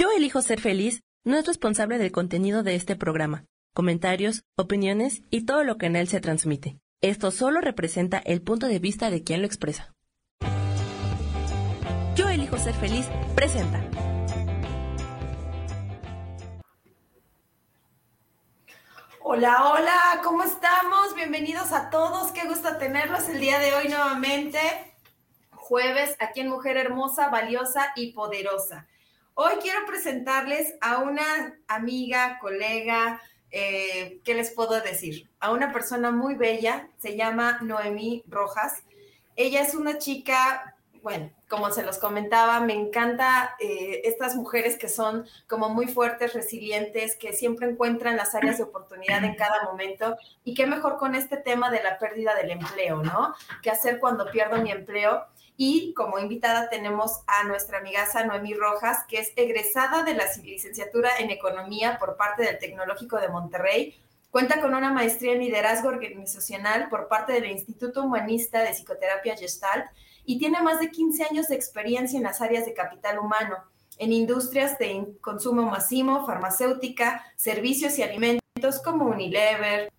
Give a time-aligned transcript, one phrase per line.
[0.00, 5.44] Yo elijo ser feliz no es responsable del contenido de este programa, comentarios, opiniones y
[5.44, 6.78] todo lo que en él se transmite.
[7.02, 9.92] Esto solo representa el punto de vista de quien lo expresa.
[12.16, 13.84] Yo elijo ser feliz presenta.
[19.22, 21.14] Hola, hola, ¿cómo estamos?
[21.14, 24.60] Bienvenidos a todos, qué gusto tenerlos el día de hoy nuevamente,
[25.50, 28.86] jueves, aquí en Mujer Hermosa, Valiosa y Poderosa.
[29.42, 35.30] Hoy quiero presentarles a una amiga, colega, eh, ¿qué les puedo decir?
[35.40, 38.82] A una persona muy bella, se llama Noemí Rojas.
[39.36, 44.90] Ella es una chica, bueno, como se los comentaba, me encanta eh, estas mujeres que
[44.90, 50.18] son como muy fuertes, resilientes, que siempre encuentran las áreas de oportunidad en cada momento.
[50.44, 53.34] Y qué mejor con este tema de la pérdida del empleo, ¿no?
[53.62, 55.24] ¿Qué hacer cuando pierdo mi empleo?
[55.62, 61.10] Y como invitada tenemos a nuestra amiga Noemí Rojas, que es egresada de la licenciatura
[61.18, 63.94] en Economía por parte del Tecnológico de Monterrey.
[64.30, 69.84] Cuenta con una maestría en liderazgo organizacional por parte del Instituto Humanista de Psicoterapia Gestalt
[70.24, 73.58] y tiene más de 15 años de experiencia en las áreas de capital humano,
[73.98, 79.92] en industrias de consumo masivo, farmacéutica, servicios y alimentos como Unilever,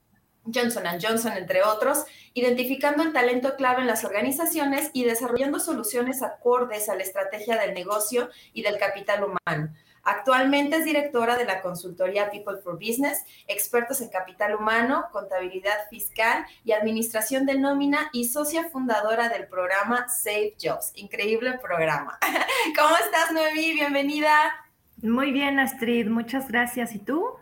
[0.46, 6.90] Johnson Johnson, entre otros, identificando el talento clave en las organizaciones y desarrollando soluciones acordes
[6.90, 9.74] a la estrategia del negocio y del capital humano.
[10.04, 16.46] Actualmente es directora de la consultoría People for Business, expertos en capital humano, contabilidad fiscal
[16.64, 20.92] y administración de nómina y socia fundadora del programa Save Jobs.
[20.96, 22.18] Increíble programa.
[22.76, 23.74] ¿Cómo estás, Noemí?
[23.74, 24.32] Bienvenida.
[25.04, 26.08] Muy bien, Astrid.
[26.08, 26.96] Muchas gracias.
[26.96, 27.41] ¿Y tú?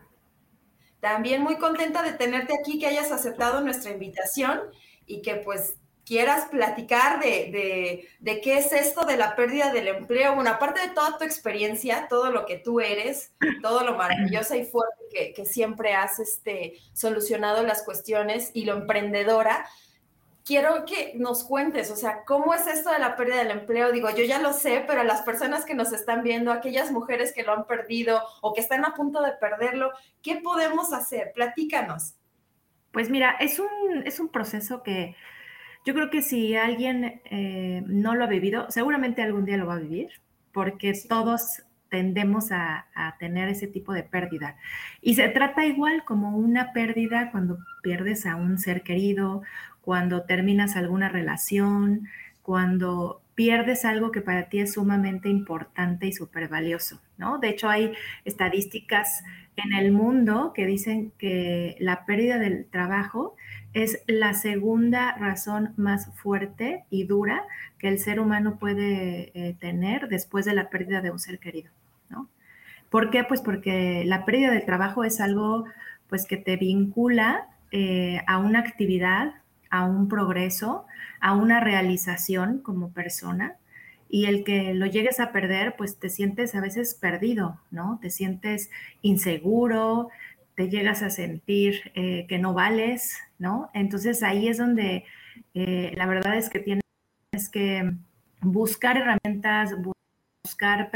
[1.00, 4.62] También muy contenta de tenerte aquí, que hayas aceptado nuestra invitación
[5.06, 5.76] y que pues
[6.10, 10.34] quieras platicar de, qué es esto de la pérdida del empleo.
[10.34, 14.66] Bueno, aparte de toda tu experiencia, todo lo que tú eres, todo lo maravillosa y
[14.66, 19.70] fuerte que, siempre has este, solucionado las cuestiones y lo emprendedora,
[20.50, 23.92] quiero que nos cuentes, o sea, ¿cómo es esto de la pérdida del empleo?
[23.92, 27.44] Digo, yo ya lo sé, pero las personas que nos están viendo, aquellas mujeres que
[27.44, 29.92] lo han perdido o que están a punto de perderlo,
[30.24, 31.34] ¿qué podemos hacer?
[31.36, 32.16] Platícanos.
[32.92, 35.16] Pues mira, es un, es un proceso que
[35.86, 39.76] yo creo que si alguien eh, no lo ha vivido, seguramente algún día lo va
[39.76, 40.10] a vivir,
[40.52, 44.58] porque todos tendemos a, a, tener ese tipo de pérdida.
[45.00, 49.44] Y se trata igual como una pérdida cuando pierdes a un ser querido
[49.82, 52.08] cuando terminas alguna relación,
[52.42, 57.38] cuando pierdes algo que para ti es sumamente importante y súper valioso, ¿no?
[57.38, 57.94] De hecho, hay
[58.26, 59.24] estadísticas
[59.56, 63.36] en el mundo que dicen que la pérdida del trabajo
[63.74, 67.44] es la segunda razón más fuerte y dura
[67.78, 71.72] que el ser humano puede eh, tener después de la pérdida de un ser querido,
[72.10, 72.28] ¿no?
[72.90, 73.24] ¿Por qué?
[73.24, 75.66] Pues porque la pérdida del trabajo es algo
[76.10, 79.36] pues que te vincula eh, a una actividad
[79.70, 80.86] a un progreso,
[81.20, 83.56] a una realización como persona.
[84.10, 88.00] Y el que lo llegues a perder, pues te sientes a veces perdido, ¿no?
[88.02, 88.72] Te sientes
[89.02, 90.10] inseguro,
[90.56, 93.70] te llegas a sentir eh, que no vales, ¿no?
[93.74, 95.06] Entonces ahí es donde
[95.54, 96.84] eh, la verdad es que tienes
[97.52, 97.94] que
[98.42, 99.76] buscar herramientas,
[100.44, 100.92] buscar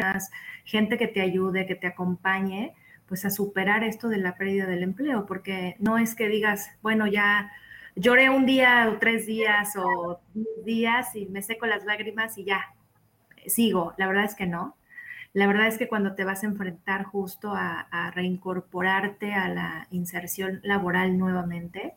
[0.65, 2.73] gente que te ayude, que te acompañe,
[3.07, 7.07] pues a superar esto de la pérdida del empleo, porque no es que digas, bueno,
[7.07, 7.51] ya
[7.95, 10.19] lloré un día o tres días o
[10.65, 12.73] días y me seco las lágrimas y ya,
[13.47, 13.93] sigo.
[13.97, 14.75] La verdad es que no.
[15.33, 20.59] La verdad es que cuando te vas a enfrentar justo a, reincorporarte a la inserción
[20.61, 21.93] laboral nuevamente,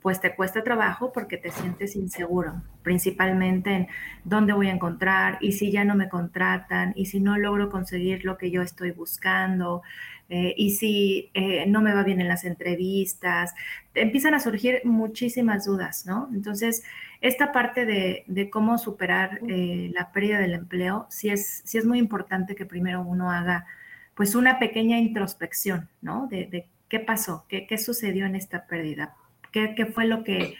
[0.00, 3.88] pues te cuesta trabajo porque te sientes inseguro, principalmente en
[4.24, 8.24] dónde voy a encontrar y si ya no me contratan y si no logro conseguir
[8.24, 9.82] lo que yo estoy buscando,
[10.30, 13.54] eh, y si eh, no me va bien en las entrevistas,
[13.94, 16.28] empiezan a surgir muchísimas dudas, ¿no?
[16.34, 16.84] Entonces,
[17.22, 21.98] esta parte de, cómo superar eh, la pérdida del empleo, sí es, sí es muy
[21.98, 23.66] importante que primero uno haga
[24.14, 26.26] pues una pequeña introspección, ¿no?
[26.30, 29.14] De, qué pasó, qué, qué, sucedió en esta pérdida,
[29.52, 30.56] qué, qué fue lo que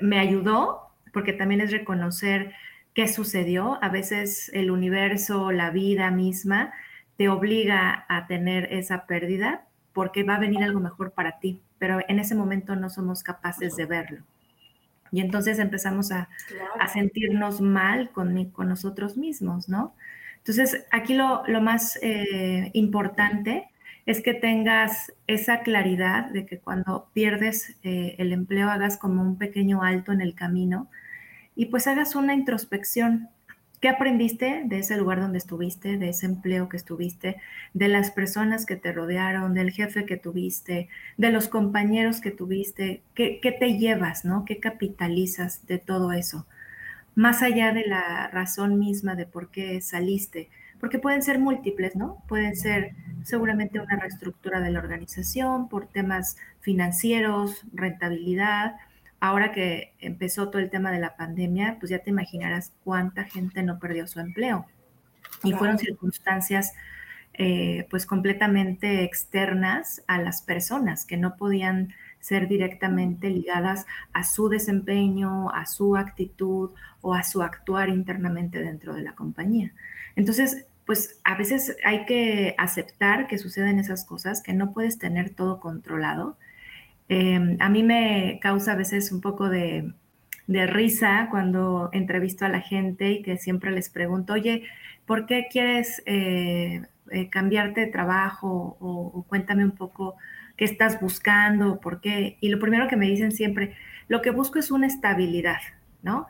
[0.00, 2.54] me ayudó, porque también es reconocer
[2.94, 3.78] qué sucedió.
[3.82, 6.72] A veces el universo, la vida misma,
[7.20, 11.98] te obliga a tener esa pérdida porque va a venir algo mejor para ti, pero
[12.08, 14.22] en ese momento no somos capaces de verlo.
[15.12, 16.30] Y entonces empezamos a,
[16.90, 19.94] sentirnos mal con, con, nosotros mismos, ¿no?
[20.38, 23.68] Entonces, aquí lo, más eh, importante
[24.06, 29.36] es que tengas esa claridad de que cuando pierdes eh, el empleo hagas como un
[29.36, 30.88] pequeño alto en el camino
[31.54, 33.28] y pues hagas una introspección
[33.80, 37.36] ¿Qué aprendiste de ese lugar donde estuviste, de ese empleo que estuviste,
[37.72, 43.02] de las personas que te rodearon, del jefe que tuviste, de los compañeros que tuviste?
[43.14, 44.44] ¿Qué, qué te llevas, no?
[44.44, 46.46] ¿Qué capitalizas de todo eso?
[47.14, 52.22] Más allá de la razón misma de por qué saliste, porque pueden ser múltiples, ¿no?
[52.28, 52.92] Pueden ser
[53.22, 58.76] seguramente una reestructura de la organización por temas financieros, rentabilidad,
[59.20, 63.62] ahora que empezó todo el tema de la pandemia, pues ya te imaginarás cuánta gente
[63.62, 64.66] no perdió su empleo.
[65.44, 66.72] Y fueron circunstancias
[67.34, 74.48] eh, pues completamente externas a las personas que no podían ser directamente ligadas a su
[74.48, 76.70] desempeño, a su actitud
[77.00, 79.72] o a su actuar internamente dentro de la compañía.
[80.16, 85.30] Entonces, pues a veces hay que aceptar que suceden esas cosas, que no puedes tener
[85.30, 86.36] todo controlado
[87.10, 89.92] Em, a mí me causa a veces un poco de,
[90.46, 94.62] risa cuando entrevisto a la gente y que siempre les pregunto, oye,
[95.06, 98.76] ¿por qué quieres eh, eh, cambiarte de trabajo?
[98.80, 100.14] O, cuéntame un poco
[100.56, 102.36] qué estás buscando, por qué.
[102.40, 103.74] Y lo primero que me dicen siempre,
[104.06, 105.60] lo que busco es una estabilidad,
[106.02, 106.28] ¿no?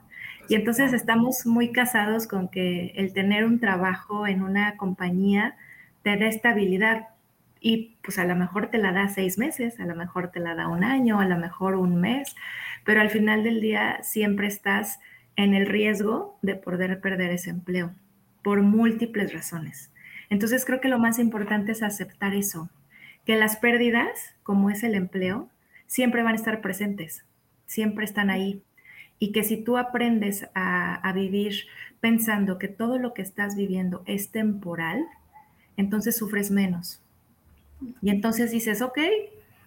[0.49, 5.57] Y entonces estamos muy casados con que el tener un trabajo en una compañía
[6.03, 7.09] te da estabilidad,
[7.61, 10.55] y pues a lo mejor te la da seis meses, a lo mejor te la
[10.55, 12.35] da un año, a lo mejor un mes,
[12.85, 14.99] pero al final del día siempre estás
[15.37, 17.95] en el riesgo de poder perder ese empleo
[18.43, 19.93] por múltiples razones.
[20.31, 22.71] Entonces creo que lo más importante es aceptar eso,
[23.27, 25.51] que las pérdidas, como es el empleo,
[25.87, 27.25] siempre van a estar presentes,
[27.67, 28.63] siempre están ahí.
[29.19, 31.67] Y que si tú aprendes a, a vivir
[32.01, 35.05] pensando que todo lo que estás viviendo es temporal,
[35.77, 37.03] entonces sufres menos
[38.03, 38.99] y entonces dices, ok,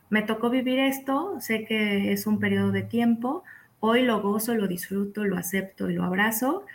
[0.10, 3.44] me tocó vivir esto, sé que es un periodo de tiempo,
[3.80, 6.65] hoy lo gozo, lo disfruto, lo acepto y lo abrazo,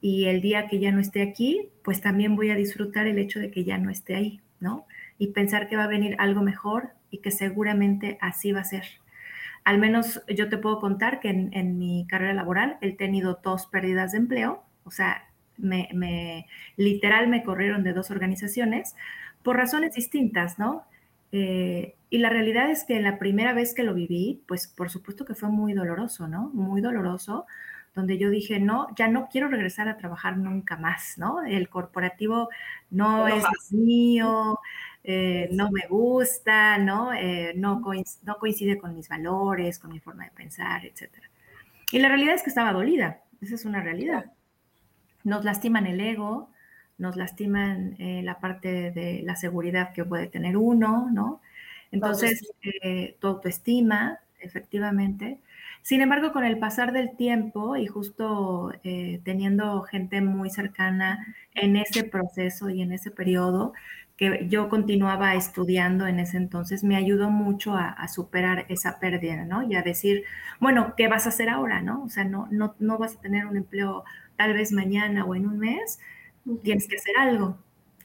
[0.00, 3.38] y el día que ya no esté aquí, pues también voy a disfrutar el hecho
[3.38, 4.86] de que ya no esté ahí, ¿no?
[5.16, 8.84] Y pensar que va a venir algo mejor y que seguramente así va a ser.
[9.64, 14.12] Al menos yo te puedo contar que en, mi carrera laboral he tenido dos pérdidas
[14.12, 16.46] de empleo, o sea, me, me
[16.76, 18.94] literal me corrieron de dos organizaciones,
[19.42, 20.84] por razones distintas, ¿no?
[21.32, 25.24] Eh, y la realidad es que la primera vez que lo viví, pues por supuesto
[25.24, 26.50] que fue muy doloroso, ¿no?
[26.52, 27.46] Muy doloroso,
[27.94, 31.42] donde yo dije, no, ya no quiero regresar a trabajar nunca más, ¿no?
[31.42, 32.48] El corporativo
[32.90, 34.60] no, es mío,
[35.04, 37.12] eh, no me gusta, ¿no?
[37.14, 41.10] Eh, no, coincide, no coincide con mis valores, con mi forma de pensar, etc.
[41.92, 44.32] Y la realidad es que estaba dolida, esa es una realidad.
[45.24, 46.50] Nos lastiman el ego,
[46.98, 51.40] nos lastiman eh, la parte de la seguridad que puede tener uno, ¿no?
[51.90, 55.40] Entonces, eh, tu autoestima, efectivamente.
[55.82, 61.76] Sin embargo, con el pasar del tiempo y justo eh, teniendo gente muy cercana en
[61.76, 63.72] ese proceso y en ese periodo,
[64.16, 69.62] que yo continuaba estudiando en ese entonces, me ayudó mucho a, superar esa pérdida, ¿no?
[69.62, 70.24] Y a decir,
[70.60, 72.04] bueno, ¿qué vas a hacer ahora, no?
[72.04, 74.04] O sea, no, no, no vas a tener un empleo
[74.42, 76.00] tal vez mañana o en un mes,
[76.64, 77.58] tienes que hacer algo.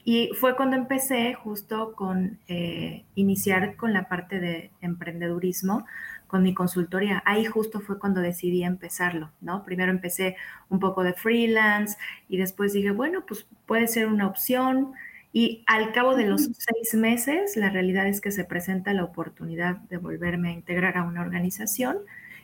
[0.04, 5.84] Y fue cuando empecé justo con eh, iniciar con la parte de emprendedurismo,
[6.28, 7.24] con mi consultoría.
[7.26, 9.64] Ahí justo fue cuando decidí empezarlo, ¿no?
[9.64, 10.36] Primero empecé
[10.68, 11.98] un poco de freelance
[12.28, 14.92] y después dije, bueno, pues puede ser una opción.
[15.32, 19.78] Y al cabo de los seis meses, la realidad es que se presenta la oportunidad
[19.90, 21.98] de volverme a integrar a una organización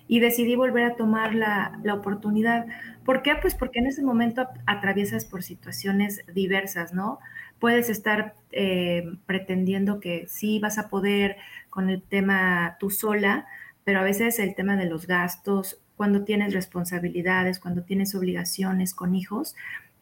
[0.06, 2.66] y decidí volver a tomar la, la, oportunidad.
[3.04, 3.34] ¿Por qué?
[3.40, 7.20] Pues porque en ese momento atraviesas por situaciones diversas, ¿no?
[7.58, 11.36] Puedes estar eh, pretendiendo que sí vas a poder
[11.70, 13.46] con el tema tú sola,
[13.84, 19.14] pero a veces el tema de los gastos, cuando tienes responsabilidades, cuando tienes obligaciones con
[19.14, 19.54] hijos,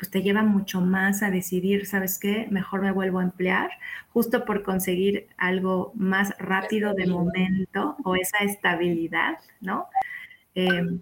[0.02, 2.48] pues te lleva mucho más a decidir, ¿sabes qué?
[2.50, 3.70] Mejor me vuelvo a emplear,
[4.12, 9.86] justo por conseguir algo más rápido de momento o esa estabilidad, ¿no?
[10.56, 11.00] Em,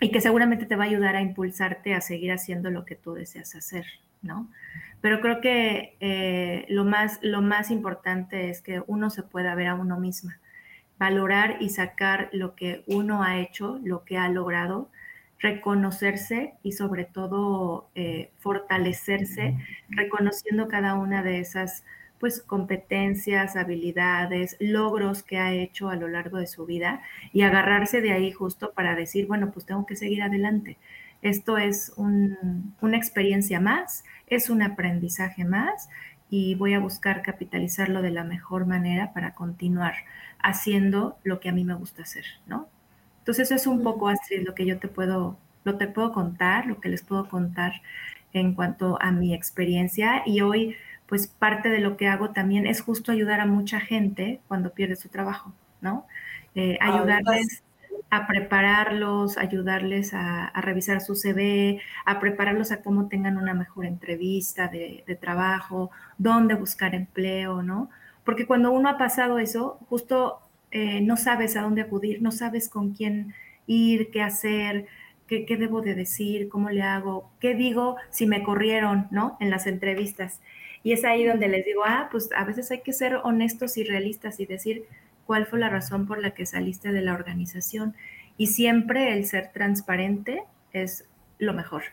[0.00, 3.14] y que seguramente te va a ayudar a impulsarte a seguir haciendo lo que tú
[3.14, 3.86] deseas hacer,
[4.20, 4.50] ¿no?
[5.00, 9.68] Pero creo que eh, lo, más, lo más importante es que uno se pueda ver
[9.68, 10.40] a uno misma,
[10.98, 14.90] valorar y sacar lo que uno ha hecho, lo que ha logrado,
[15.38, 19.56] reconocerse y sobre todo eh, fortalecerse,
[19.88, 21.84] reconociendo cada una de esas
[22.18, 28.00] pues competencias, habilidades, logros que ha hecho a lo largo de su vida y agarrarse
[28.00, 30.78] de ahí justo para decir, bueno, pues tengo que seguir adelante.
[31.20, 35.88] Esto es una experiencia más, es un aprendizaje más
[36.30, 39.94] y voy a buscar capitalizarlo de la mejor manera para continuar
[40.38, 42.68] haciendo lo que a mí me gusta hacer, ¿no?
[43.24, 46.66] Entonces eso es un poco, Astrid, lo que yo te puedo, lo te puedo contar,
[46.66, 47.80] lo que les puedo contar
[48.34, 50.76] en cuanto a mi experiencia y hoy
[51.06, 54.96] pues parte de lo que hago también es justo ayudar a mucha gente cuando pierde
[54.96, 56.06] su trabajo, ¿no?
[56.54, 57.62] Eh, ayudarles
[58.10, 64.68] a prepararlos, ayudarles a, revisar su CV, a prepararlos a cómo tengan una mejor entrevista
[64.68, 67.88] de, trabajo, dónde buscar empleo, ¿no?
[68.22, 70.40] Porque cuando uno ha pasado eso, justo
[70.74, 73.32] eh, no sabes a dónde acudir, no sabes con quién
[73.68, 74.86] ir, qué hacer,
[75.28, 79.36] qué, qué debo de decir, cómo le hago, qué digo si me corrieron, ¿no?
[79.38, 80.40] En las entrevistas.
[80.82, 83.84] Y es ahí donde les digo, ah, pues a veces hay que ser honestos y
[83.84, 84.84] realistas y decir
[85.26, 87.94] cuál fue la razón por la que saliste de la organización.
[88.36, 91.84] Y siempre el ser transparente es lo mejor,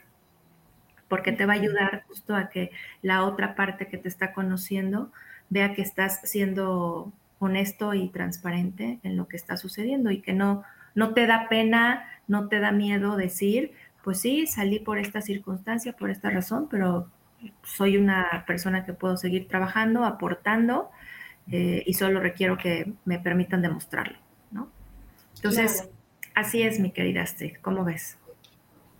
[1.07, 2.71] porque te va a ayudar justo a que
[3.03, 5.11] la otra parte que te está conociendo
[5.51, 10.63] vea que estás siendo honesto y transparente en lo que está sucediendo y que no,
[10.93, 15.93] no te da pena, no te da miedo decir, pues sí, salí por esta circunstancia,
[15.93, 17.09] por esta razón, pero
[17.63, 20.91] soy una persona que puedo seguir trabajando, aportando
[21.51, 24.19] eh, y solo requiero que me permitan demostrarlo,
[24.51, 24.69] ¿no?
[25.35, 25.89] Entonces,
[26.35, 28.19] así es, mi querida Astrid, ¿cómo ves?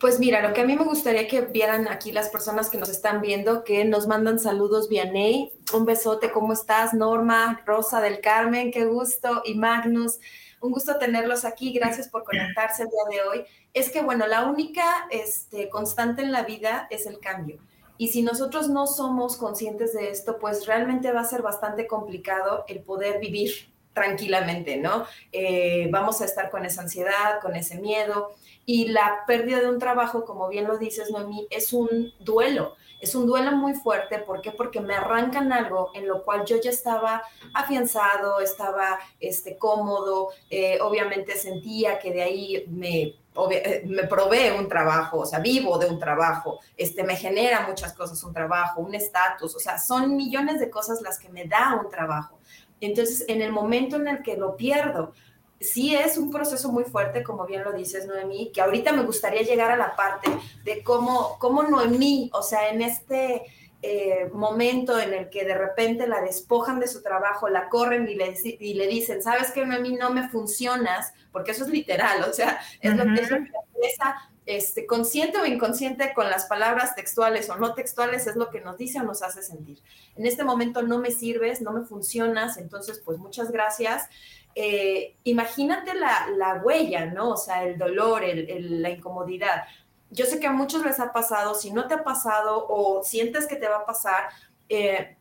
[0.01, 2.89] Pues mira, lo que a mí me gustaría que vieran aquí las personas que nos
[2.89, 5.53] están viendo, que nos mandan saludos vía Ney.
[5.75, 6.95] Un besote, ¿cómo estás?
[6.95, 9.43] Norma, Rosa del Carmen, qué gusto.
[9.45, 10.17] Y Magnus,
[10.59, 11.71] un gusto tenerlos aquí.
[11.71, 13.45] Gracias por conectarse el día de hoy.
[13.75, 17.59] Es que, bueno, la única este, constante en la vida es el cambio.
[17.99, 22.65] Y si nosotros no somos conscientes de esto, pues realmente va a ser bastante complicado
[22.67, 23.51] el poder vivir
[23.93, 25.05] tranquilamente, ¿no?
[25.31, 28.31] Eh, vamos a estar con esa ansiedad, con ese miedo.
[28.65, 32.75] Y la pérdida de un trabajo, como bien lo dices, Noemí, es un duelo.
[32.99, 34.19] Es un duelo muy fuerte.
[34.19, 34.51] ¿Por qué?
[34.51, 40.77] Porque me arrancan algo en lo cual yo ya estaba afianzado, estaba este, cómodo, eh,
[40.81, 43.15] obviamente sentía que de ahí me
[43.49, 47.93] eh, me provee un trabajo, o sea, vivo de un trabajo, este, me genera muchas
[47.93, 51.79] cosas un trabajo, un estatus, o sea, son millones de cosas las que me da
[51.81, 52.40] un trabajo.
[52.81, 55.13] Entonces, en el momento en el que lo pierdo,
[55.61, 59.43] sí es un proceso muy fuerte, como bien lo dices, Noemí, que ahorita me gustaría
[59.43, 60.29] llegar a la parte
[60.63, 63.43] de cómo, cómo Noemí, o sea, en este
[63.83, 68.15] eh, momento en el que de repente la despojan de su trabajo, la corren y
[68.15, 72.23] le, y le dicen, sabes que a mí no me funcionas, porque eso es literal,
[72.23, 76.95] o sea, es lo que, es la empresa, este, consciente o inconsciente con las palabras
[76.95, 79.79] textuales o no textuales es lo que nos dice o nos hace sentir.
[80.15, 84.09] En este momento no me sirves, no me funcionas, entonces pues muchas gracias.
[84.55, 87.31] Eh, imagínate la, la, huella, ¿no?
[87.31, 89.63] O sea, el dolor, la incomodidad
[90.11, 93.47] yo sé que a muchos les ha pasado, si no te ha pasado o sientes
[93.47, 94.29] que te va a pasar,
[94.69, 95.17] eh,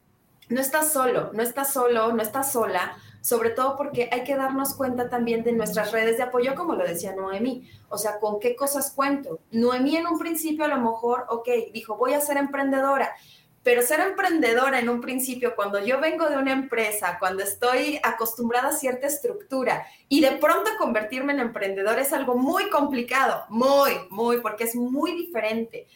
[0.49, 4.75] no estás solo, no estás solo, no estás sola, sobre todo porque hay que darnos
[4.75, 8.57] cuenta también de nuestras redes de apoyo, como lo decía Noemí, o sea, con qué
[8.57, 9.41] cosas cuento.
[9.51, 13.15] Noemí en un principio a lo mejor, ok, dijo, voy a ser emprendedora,
[13.63, 18.69] pero ser emprendedora en un principio, cuando yo vengo de una empresa, cuando estoy acostumbrada
[18.69, 24.41] a cierta estructura y de pronto convertirme en emprendedor es algo muy complicado, muy, muy,
[24.41, 25.87] porque es muy diferente.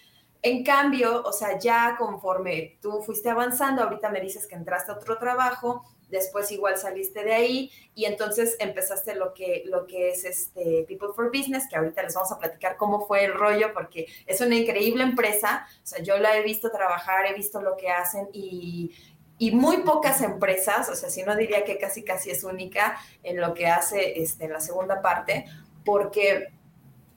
[0.42, 4.96] En cambio, o sea, ya conforme tú fuiste avanzando, ahorita me dices que entraste a
[4.96, 10.24] otro trabajo, después igual saliste de ahí y entonces empezaste lo que, lo que es
[10.24, 14.06] este People for Business, que ahorita les vamos a platicar cómo fue el rollo, porque
[14.26, 17.88] es una increíble empresa, o sea, yo la he visto trabajar, he visto lo que
[17.88, 18.92] hacen y,
[19.38, 23.40] y muy pocas empresas, o sea, si no diría que casi casi es única en
[23.40, 25.46] lo que hace este, la segunda parte,
[25.84, 26.48] porque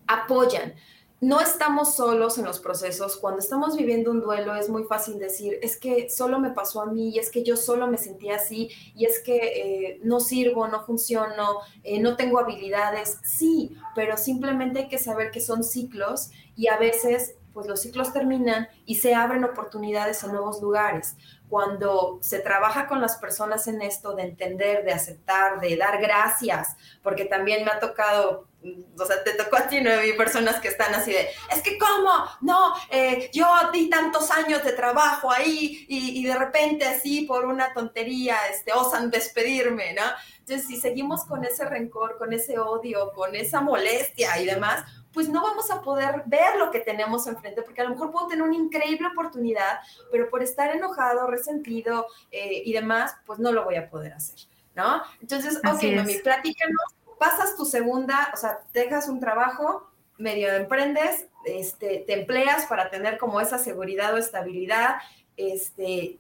[0.08, 0.74] apoyan
[1.20, 3.18] no estamos solos en los procesos.
[3.18, 6.86] Cuando estamos viviendo un duelo es muy fácil decir, es que solo me pasó a
[6.86, 10.68] mí y es que yo solo me sentía así y es que eh, no sirvo,
[10.68, 13.18] no funciono, eh, no tengo habilidades.
[13.24, 18.14] Sí, pero simplemente hay que saber que son ciclos y a veces pues los ciclos
[18.14, 21.16] terminan y se abren oportunidades en nuevos lugares.
[21.50, 26.78] Cuando se trabaja con las personas en esto de entender, de aceptar, de dar gracias,
[27.02, 29.92] porque también me ha tocado o sea, te tocó a ti, ¿no?
[29.92, 32.12] Hay personas que están así de, es que cómo,
[32.42, 37.46] no, eh, yo di tantos años de trabajo ahí y, y, de repente así por
[37.46, 40.04] una tontería, este, osan despedirme, ¿no?
[40.40, 45.30] Entonces, si seguimos con ese rencor, con ese odio, con esa molestia y demás, pues
[45.30, 48.44] no vamos a poder ver lo que tenemos enfrente, porque a lo mejor puedo tener
[48.44, 49.80] una increíble oportunidad,
[50.12, 54.40] pero por estar enojado, resentido eh, y demás, pues no lo voy a poder hacer,
[54.76, 55.02] ¿no?
[55.22, 61.28] Entonces, Así ok, mami, platícanos pasas tu segunda, o sea, dejas un trabajo, medio emprendes,
[61.46, 64.96] este, te empleas para tener como esa seguridad o estabilidad,
[65.38, 66.18] este,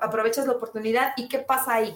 [0.00, 1.94] aprovechas la oportunidad y qué pasa ahí.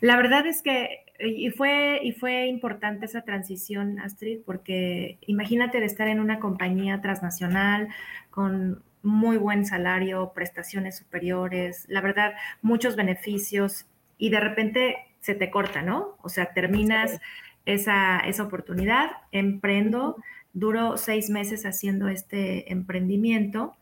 [0.00, 5.86] La verdad es que y fue, y fue importante esa transición, Astrid, porque imagínate de
[5.86, 7.88] estar en una compañía transnacional
[8.30, 13.86] con muy buen salario, prestaciones superiores, la verdad, muchos beneficios
[14.18, 16.16] y de repente se te corta, ¿no?
[16.22, 17.20] O sea, terminas
[17.66, 20.16] esa, esa oportunidad, emprendo,
[20.52, 23.76] duro seis meses haciendo este emprendimiento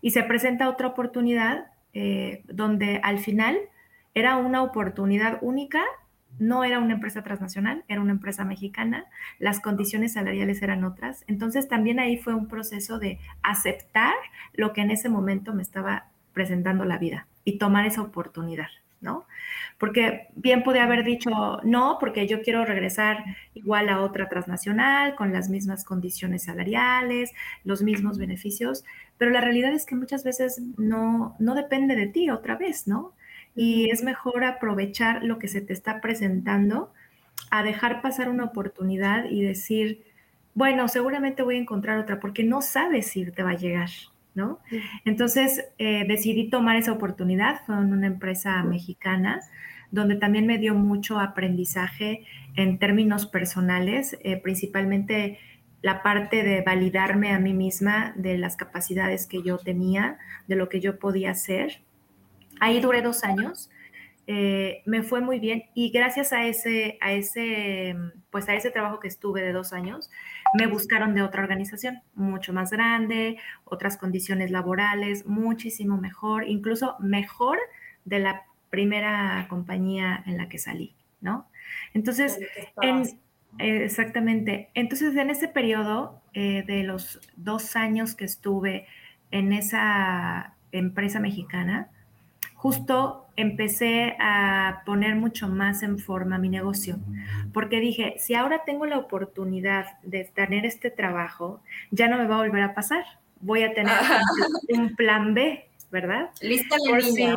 [0.00, 3.58] y se presenta otra oportunidad eh, donde al final
[4.14, 5.82] era una oportunidad única,
[6.38, 9.06] no era una empresa transnacional, era una empresa mexicana,
[9.38, 14.14] las condiciones salariales eran otras, entonces también ahí fue un proceso de aceptar
[14.52, 18.68] lo que en ese momento me estaba presentando la vida y tomar esa oportunidad.
[19.00, 19.26] ¿No?
[19.78, 21.30] Porque bien podía haber dicho
[21.64, 27.32] no, porque yo quiero regresar igual a otra transnacional, con las mismas condiciones salariales,
[27.64, 28.84] los mismos beneficios,
[29.18, 33.14] pero la realidad es que muchas veces no, no depende de ti otra vez, ¿no?
[33.56, 36.92] Y es mejor aprovechar lo que se te está presentando
[37.50, 40.04] a dejar pasar una oportunidad y decir,
[40.54, 43.90] bueno, seguramente voy a encontrar otra, porque no sabes si te va a llegar,
[44.34, 44.60] ¿no?
[45.04, 49.40] Entonces eh, decidí tomar esa oportunidad, fue en una empresa mexicana
[49.90, 52.24] donde también me dio mucho aprendizaje
[52.56, 55.38] en términos personales, eh, principalmente
[55.82, 60.68] la parte de validarme a mí misma de las capacidades que yo tenía, de lo
[60.68, 61.82] que yo podía hacer.
[62.60, 63.70] Ahí duré dos años,
[64.32, 67.96] eh, me fue muy bien y gracias a ese, a ese,
[68.30, 70.08] pues a ese trabajo que estuve de dos años,
[70.56, 77.58] me buscaron de otra organización, mucho más grande, otras condiciones laborales, muchísimo mejor, incluso mejor
[78.04, 81.48] de la primera compañía en la que salí, ¿no?
[81.92, 82.38] Entonces,
[83.58, 84.68] exactamente.
[84.74, 88.86] Entonces, en ese periodo eh, de los dos años que estuve
[89.32, 91.90] en esa empresa mexicana,
[92.54, 96.98] justo empecé a poner mucho más en forma mi negocio,
[97.52, 102.36] porque dije, si ahora tengo la oportunidad de tener este trabajo, ya no me va
[102.36, 103.04] a volver a pasar.
[103.40, 103.92] Voy a tener
[104.68, 106.30] un plan B, ¿verdad?
[106.40, 107.34] Lista la por si,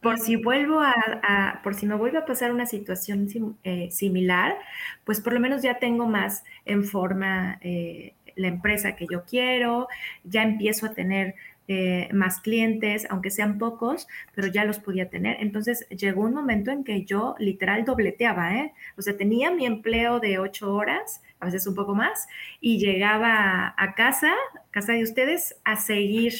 [0.00, 3.28] Por si vuelvo a, por si me vuelve a pasar una situación
[3.64, 4.56] eh, similar,
[5.04, 9.88] pues por lo menos ya tengo más en forma eh, la empresa que yo quiero,
[10.24, 11.34] ya empiezo a tener
[11.68, 15.36] eh, más clientes, aunque sean pocos, pero ya los podía tener.
[15.40, 18.72] Entonces llegó un momento en que yo literal dobleteaba, ¿eh?
[18.96, 22.26] O sea, tenía mi empleo de ocho horas, a veces un poco más,
[22.60, 24.32] y llegaba a casa,
[24.72, 26.34] casa de ustedes, a seguir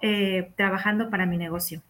[0.00, 1.82] eh, trabajando para mi negocio.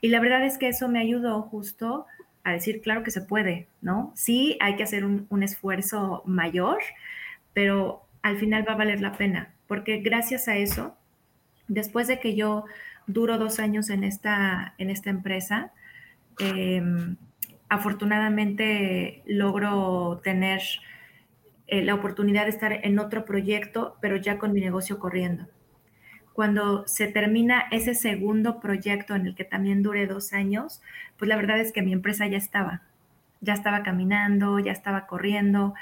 [0.00, 2.06] Y la verdad es que eso me ayudó justo
[2.42, 4.12] a decir, claro que se puede, ¿no?
[4.16, 6.78] Sí, hay que hacer un, un esfuerzo mayor,
[7.54, 10.95] pero al final va a valer la pena, porque gracias a eso
[11.68, 12.64] Después de que yo
[13.06, 15.72] duro dos años en esta, en esta empresa,
[16.38, 17.16] em,
[17.68, 20.60] afortunadamente logro tener
[21.66, 25.46] eh, la oportunidad de estar en otro proyecto, pero ya con mi negocio corriendo.
[26.32, 30.82] Cuando se termina ese segundo proyecto en el que también duré dos años,
[31.18, 32.82] pues la verdad es que mi empresa ya estaba,
[33.40, 35.74] ya estaba caminando, ya estaba corriendo,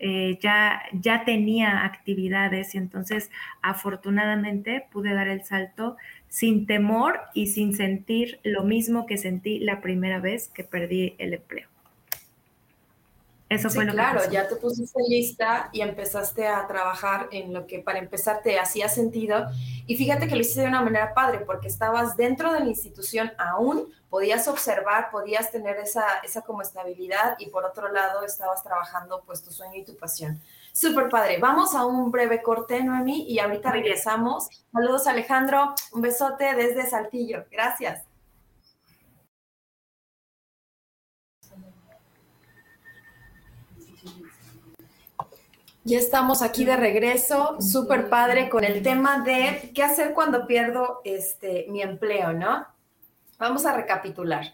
[0.00, 3.30] eh, ya, ya tenía actividades y entonces
[3.62, 5.96] afortunadamente pude dar el salto
[6.28, 11.34] sin temor y sin sentir lo mismo que sentí la primera vez que perdí el
[11.34, 11.69] empleo.
[13.50, 17.80] Eso fue lo claro, ya te pusiste lista y empezaste a trabajar en lo que
[17.80, 19.44] para empezar te hacía sentido.
[19.88, 23.32] Y fíjate que lo hiciste de una manera padre, porque estabas dentro de la institución
[23.38, 29.24] aún, podías observar, podías tener esa, esa como estabilidad y por otro lado estabas trabajando
[29.26, 30.40] pues tu sueño y tu pasión.
[30.72, 31.38] Súper padre.
[31.38, 34.48] Vamos a un breve corte, Noemi, y ahorita regresamos.
[34.72, 35.74] Saludos, Alejandro.
[35.92, 37.44] Un besote desde Saltillo.
[37.50, 38.04] Gracias.
[45.82, 51.00] Ya estamos aquí de regreso, súper padre con el tema de qué hacer cuando pierdo
[51.04, 52.66] este, mi empleo, ¿no?
[53.38, 54.44] Vamos a recapitular.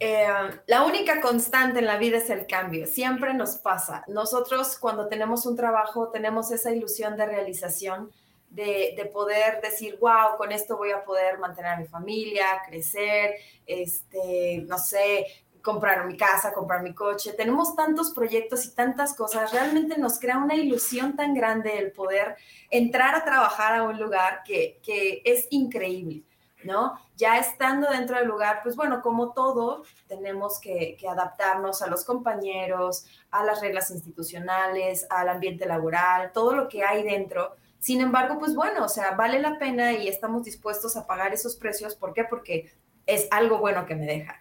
[0.00, 0.26] Eh,
[0.66, 4.04] la única constante en la vida es el cambio, siempre nos pasa.
[4.08, 8.10] Nosotros cuando tenemos un trabajo tenemos esa ilusión de realización,
[8.48, 13.34] de, de, poder decir, wow, con esto voy a poder mantener a mi familia, crecer,
[13.66, 15.26] este, no sé,
[15.64, 17.32] comprar mi casa, comprar mi coche.
[17.32, 19.50] Tenemos tantos proyectos y tantas cosas.
[19.50, 22.36] Realmente nos crea una ilusión tan grande el poder
[22.70, 26.22] entrar a trabajar a un lugar que, es increíble,
[26.64, 27.00] ¿no?
[27.16, 32.04] Ya estando dentro del lugar, pues bueno, como todo, tenemos que, que adaptarnos a los
[32.04, 37.56] compañeros, a las reglas institucionales, al ambiente laboral, todo lo que hay dentro.
[37.78, 41.56] Sin embargo, pues bueno, o sea, vale la pena y estamos dispuestos a pagar esos
[41.56, 41.94] precios.
[41.94, 42.24] ¿Por qué?
[42.24, 42.70] Porque
[43.06, 44.38] es algo bueno que me deja.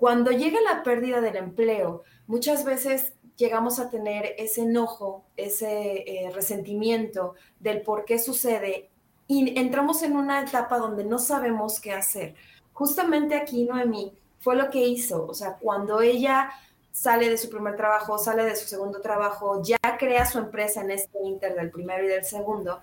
[0.00, 6.30] Cuando llega la pérdida del empleo, muchas veces llegamos a tener ese enojo, ese eh,
[6.30, 8.88] resentimiento del por qué sucede
[9.26, 12.34] y entramos en una etapa donde no sabemos qué hacer.
[12.72, 15.26] Justamente aquí, Noemí, fue lo que hizo.
[15.26, 16.50] O sea, cuando ella
[16.92, 20.92] sale de su primer trabajo, sale de su segundo trabajo, ya crea su empresa en
[20.92, 22.80] este inter del primero y del segundo.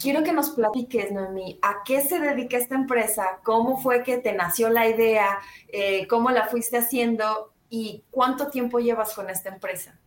[0.00, 4.32] Quiero que nos platiques, Noemí, a qué se dedica esta empresa, cómo fue que te
[4.32, 9.98] nació la idea, eh, cómo la fuiste haciendo y cuánto tiempo llevas con esta empresa.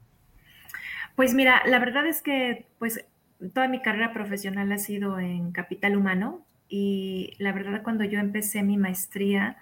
[1.16, 3.06] Pues mira, la verdad es que pues
[3.54, 8.64] toda mi carrera profesional ha sido en capital humano y la verdad cuando yo empecé
[8.64, 9.58] mi maestría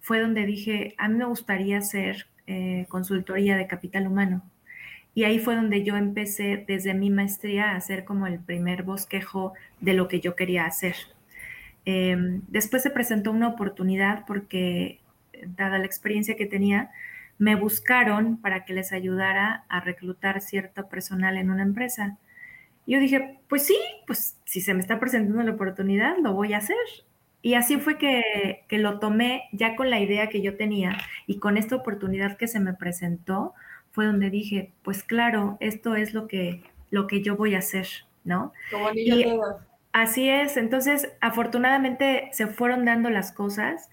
[0.00, 4.42] fue donde dije, a mí me gustaría hacer eh, consultoría de capital humano.
[5.18, 9.52] Y ahí fue donde yo empecé desde mi maestría a hacer como el primer bosquejo
[9.80, 10.94] de lo que yo quería hacer.
[11.84, 15.00] Em, después se presentó una oportunidad porque,
[15.44, 16.92] dada la experiencia que tenía,
[17.36, 22.16] me buscaron para que les ayudara a reclutar cierto personal en una empresa.
[22.86, 23.76] Yo dije, pues sí,
[24.06, 26.76] pues si se me está presentando la oportunidad, lo voy a hacer.
[27.42, 31.40] Y así fue que, que, lo tomé ya con la idea que yo tenía y
[31.40, 33.54] con esta oportunidad que se me presentó,
[33.98, 37.88] fue donde dije, pues claro, esto es lo que, lo que yo voy a hacer,
[38.22, 38.52] ¿no?
[38.70, 39.26] Como y
[39.90, 43.90] así es, entonces afortunadamente se fueron dando las cosas.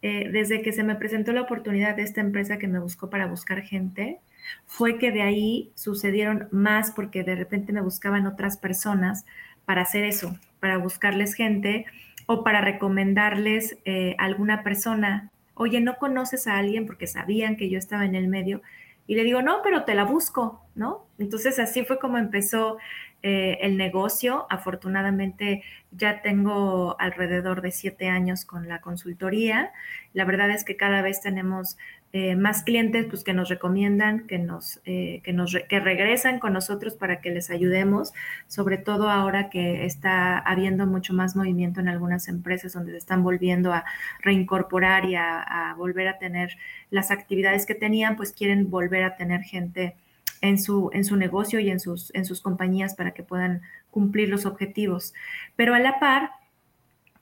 [0.00, 3.26] Eh, desde que se me presentó la oportunidad de esta empresa que me buscó para
[3.26, 4.20] buscar gente,
[4.64, 9.26] fue que de ahí sucedieron más porque de repente me buscaban otras personas
[9.64, 11.84] para hacer eso, para buscarles gente
[12.26, 15.32] o para recomendarles eh, alguna persona.
[15.54, 16.86] Oye, ¿no conoces a alguien?
[16.86, 18.62] Porque sabían que yo estaba en el medio.
[19.08, 21.06] Y le digo, no, pero te la busco, ¿no?
[21.18, 22.76] Entonces así fue como empezó
[23.22, 24.46] eh, el negocio.
[24.48, 29.72] Afortunadamente ya tengo alrededor de siete años con la consultoría.
[30.12, 31.76] La verdad es que cada vez tenemos
[32.12, 36.52] eh, más clientes pues, que nos recomiendan, que, nos, eh, que, nos que regresan con
[36.52, 38.14] nosotros para que les ayudemos,
[38.46, 43.24] sobre todo ahora que está habiendo mucho más movimiento en algunas empresas donde se están
[43.24, 43.84] volviendo a
[44.22, 46.56] reincorporar y a, a volver a tener
[46.90, 49.96] las actividades que tenían, pues quieren volver a tener gente
[50.40, 54.28] en su, en su negocio y en sus, en sus compañías para que puedan cumplir
[54.28, 55.14] los objetivos.
[55.56, 56.30] Pero a la par,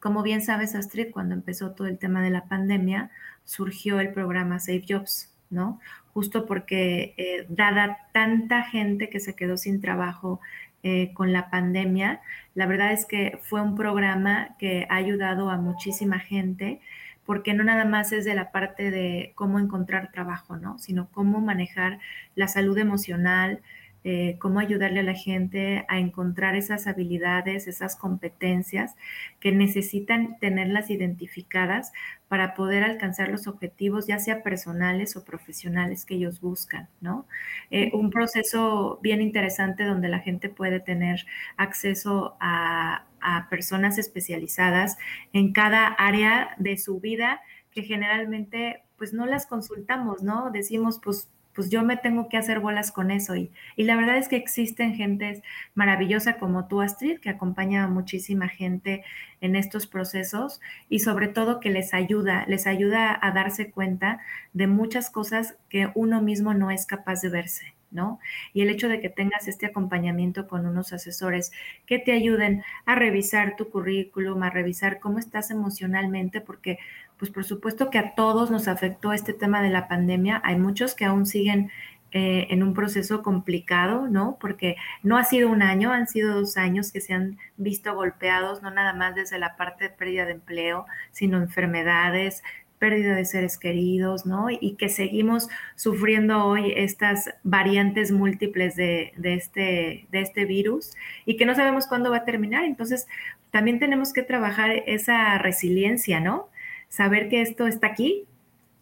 [0.00, 3.10] como bien sabes, Astrid, cuando empezó todo el tema de la pandemia,
[3.44, 5.80] surgió el programa Save Jobs, ¿no?
[6.12, 10.40] Justo porque eh, dada tanta gente que se quedó sin trabajo
[10.82, 12.20] eh, con la pandemia,
[12.54, 16.80] la verdad es que fue un programa que ha ayudado a muchísima gente
[17.26, 20.78] porque no nada más es de la parte de cómo encontrar trabajo, ¿no?
[20.78, 21.98] Sino cómo manejar
[22.36, 23.60] la salud emocional,
[24.08, 28.94] eh, cómo ayudarle a la gente a encontrar esas habilidades, esas competencias
[29.40, 31.90] que necesitan tenerlas identificadas
[32.28, 37.26] para poder alcanzar los objetivos, ya sea personales o profesionales que ellos buscan, ¿no?
[37.72, 44.98] Eh, un proceso bien interesante donde la gente puede tener acceso a, a personas especializadas
[45.32, 47.40] en cada área de su vida
[47.72, 50.52] que generalmente pues no las consultamos, ¿no?
[50.52, 53.34] Decimos, pues pues yo me tengo que hacer bolas con eso.
[53.34, 55.42] Y, y la verdad es que existen gentes
[55.74, 59.02] maravillosa como tú, Astrid, que acompaña a muchísima gente
[59.40, 64.20] en estos procesos y sobre todo que les ayuda, les ayuda a darse cuenta
[64.52, 67.75] de muchas cosas que uno mismo no es capaz de verse.
[67.92, 68.18] ¿No?
[68.52, 71.52] Y el hecho de que tengas este acompañamiento con unos asesores
[71.86, 76.78] que te ayuden a revisar tu currículum, a revisar cómo estás emocionalmente, porque
[77.16, 80.42] pues por supuesto que a todos nos afectó este tema de la pandemia.
[80.44, 81.70] Hay muchos que aún siguen
[82.12, 84.38] eh, en un proceso complicado, ¿no?
[84.40, 88.62] Porque no ha sido un año, han sido dos años que se han visto golpeados,
[88.62, 92.42] no nada más desde la parte de pérdida de empleo, sino enfermedades,
[92.78, 94.48] pérdida de seres queridos, ¿no?
[94.50, 100.92] Y que seguimos sufriendo hoy estas variantes múltiples este, de este virus
[101.24, 102.64] y que no sabemos cuándo va a terminar.
[102.64, 103.06] Entonces,
[103.50, 106.48] también tenemos que trabajar esa resiliencia, ¿no?
[106.88, 108.26] saber que esto está aquí,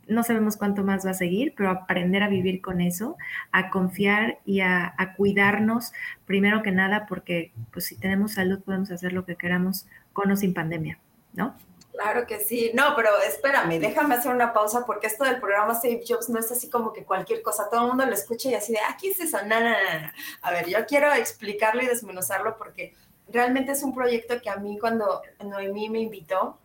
[0.06, 3.16] no sabemos cuánto más va a seguir, pero aprender a vivir con eso,
[3.52, 5.92] a confiar y a, cuidarnos,
[6.26, 10.36] primero que nada, porque pues si tenemos salud podemos hacer lo que queramos con o
[10.36, 10.98] sin pandemia,
[11.32, 11.54] ¿no?
[11.94, 12.72] Claro que sí.
[12.74, 16.50] No, pero espérame, déjame hacer una pausa porque esto del programa Save Jobs no es
[16.50, 17.68] así como que cualquier cosa.
[17.70, 19.38] Todo el mundo lo escucha y así de, aquí es eso?
[19.46, 20.10] No, no, no,
[20.42, 22.94] A ver, yo quiero explicarlo y desmenuzarlo porque
[23.28, 26.58] realmente es un proyecto que a mí cuando Noemí me invitó,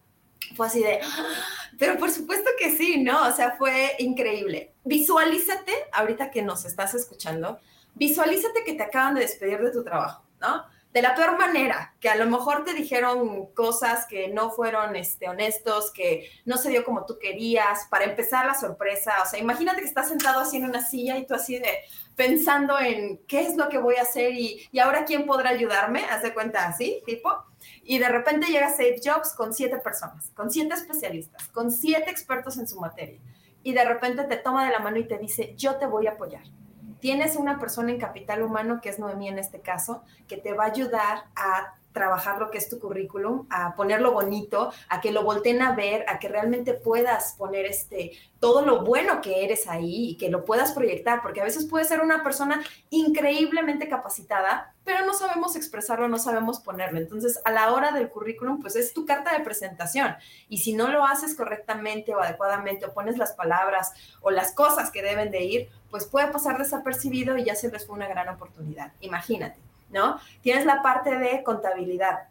[0.55, 0.99] fue así de,
[1.77, 3.27] pero por supuesto que sí, ¿no?
[3.27, 4.73] O sea, fue increíble.
[4.83, 7.59] Visualízate, ahorita que nos estás escuchando,
[7.93, 10.65] visualízate que te acaban de despedir de tu trabajo, ¿no?
[10.93, 15.29] De la peor manera, que a lo mejor te dijeron cosas que no fueron este,
[15.29, 19.81] honestos, que no se dio como tú querías, para empezar la sorpresa, o sea, imagínate
[19.81, 21.69] que estás sentado así en una silla y tú así de
[22.15, 26.03] pensando en qué es lo que voy a hacer y, y ahora quién podrá ayudarme,
[26.05, 27.31] haz de cuenta así, tipo,
[27.83, 32.57] y de repente llega Save Jobs con siete personas, con siete especialistas, con siete expertos
[32.57, 33.19] en su materia,
[33.61, 36.11] y de repente te toma de la mano y te dice, yo te voy a
[36.11, 36.43] apoyar
[36.99, 40.65] tienes una persona en capital humano, que es Noemí en este caso, que te va
[40.65, 45.23] a ayudar a trabajar lo que es tu currículum, a ponerlo bonito, a que lo
[45.23, 50.11] volteen a ver, a que realmente puedas poner este todo lo bueno que eres ahí
[50.11, 55.05] y que lo puedas proyectar, porque a veces puedes ser una persona increíblemente capacitada, pero
[55.05, 56.99] no sabemos expresarlo, no sabemos ponerlo.
[56.99, 60.15] Entonces, a la hora del currículum, pues es tu carta de presentación.
[60.47, 64.89] Y si no lo haces correctamente o adecuadamente o pones las palabras o las cosas
[64.89, 68.29] que deben de ir, pues puede pasar desapercibido y ya se les fue una gran
[68.29, 68.93] oportunidad.
[69.01, 69.68] Imagínate.
[69.89, 70.19] ¿No?
[70.41, 72.29] Tienes la parte de contabilidad,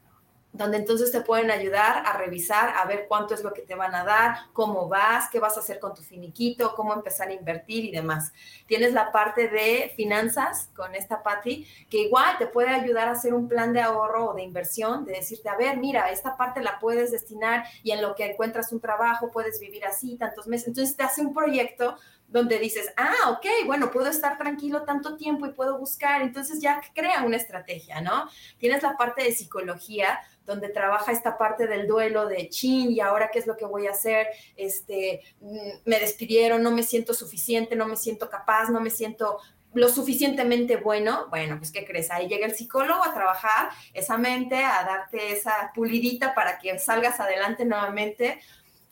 [0.53, 3.95] donde entonces te pueden ayudar a revisar, a ver cuánto es lo que te van
[3.95, 7.85] a dar, cómo vas, qué vas a hacer con tu finiquito, cómo empezar a invertir
[7.85, 8.33] y demás.
[8.67, 13.35] Tienes la parte de finanzas con esta Patri, que igual te puede ayudar a hacer
[13.35, 16.79] un plan de ahorro o de inversión, de decirte, a ver, mira, esta parte la
[16.79, 20.69] puedes destinar y en lo que encuentras un trabajo puedes vivir así tantos meses.
[20.69, 21.97] Entonces te hace un proyecto
[22.29, 26.81] donde dices, ah, ok, bueno, puedo estar tranquilo tanto tiempo y puedo buscar, entonces ya
[26.95, 28.29] crea una estrategia, ¿no?
[28.59, 33.31] Tienes la parte de psicología, donde trabaja esta parte del duelo de chin y ahora
[33.31, 37.77] qué es lo que voy a hacer, este, mm, me despidieron, no me siento suficiente,
[37.77, 39.39] no me siento capaz, no me siento
[39.75, 42.11] lo suficientemente bueno, bueno, pues ¿qué crees?
[42.11, 47.21] Ahí llega el psicólogo a trabajar esa mente, a darte esa pulidita para que salgas
[47.21, 48.41] adelante nuevamente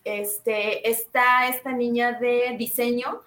[0.06, 3.22] este, está esta niña de diseño,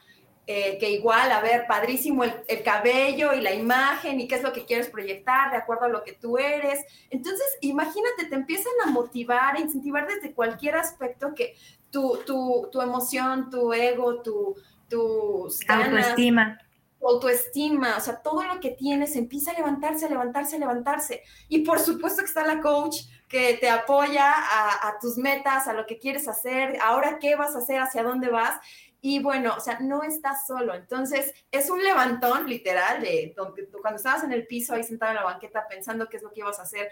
[0.48, 4.52] eh, que igual, a ver, padrísimo el, cabello y la imagen y qué es lo
[4.52, 6.80] que quieres proyectar de acuerdo a lo que tú eres.
[7.12, 11.56] Entonces, imagínate, te empiezan a motivar, a incentivar desde cualquier aspecto que
[11.92, 14.56] tu, tu, tu emoción, tu ego, tu,
[14.88, 16.58] tus autoestima.
[17.00, 21.22] Tu autoestima, o sea, todo lo que tienes empieza a levantarse, a levantarse, a levantarse.
[21.48, 25.86] Y por supuesto que está la coach que te apoya a, tus metas, a lo
[25.86, 28.60] que quieres hacer, ahora qué vas a hacer, hacia dónde vas.
[29.02, 30.74] Y bueno, o sea, no estás solo.
[30.74, 33.34] Entonces, es un levantón literal de
[33.82, 36.42] cuando estabas en el piso ahí sentado en la banqueta pensando qué es lo que
[36.42, 36.90] ibas a hacer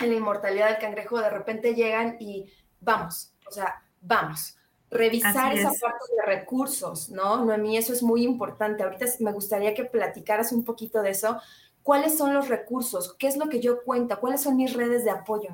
[0.00, 4.58] en la inmortalidad del cangrejo, de repente llegan y vamos, o sea, vamos.
[4.88, 7.44] Revisar esa parte de recursos, ¿no?
[7.44, 8.84] Noemí, eso es muy importante.
[8.84, 11.40] Ahorita me gustaría que platicaras un poquito de eso,
[11.86, 15.10] cuáles son los recursos, qué es lo que yo cuento, cuáles son mis redes de
[15.12, 15.50] apoyo,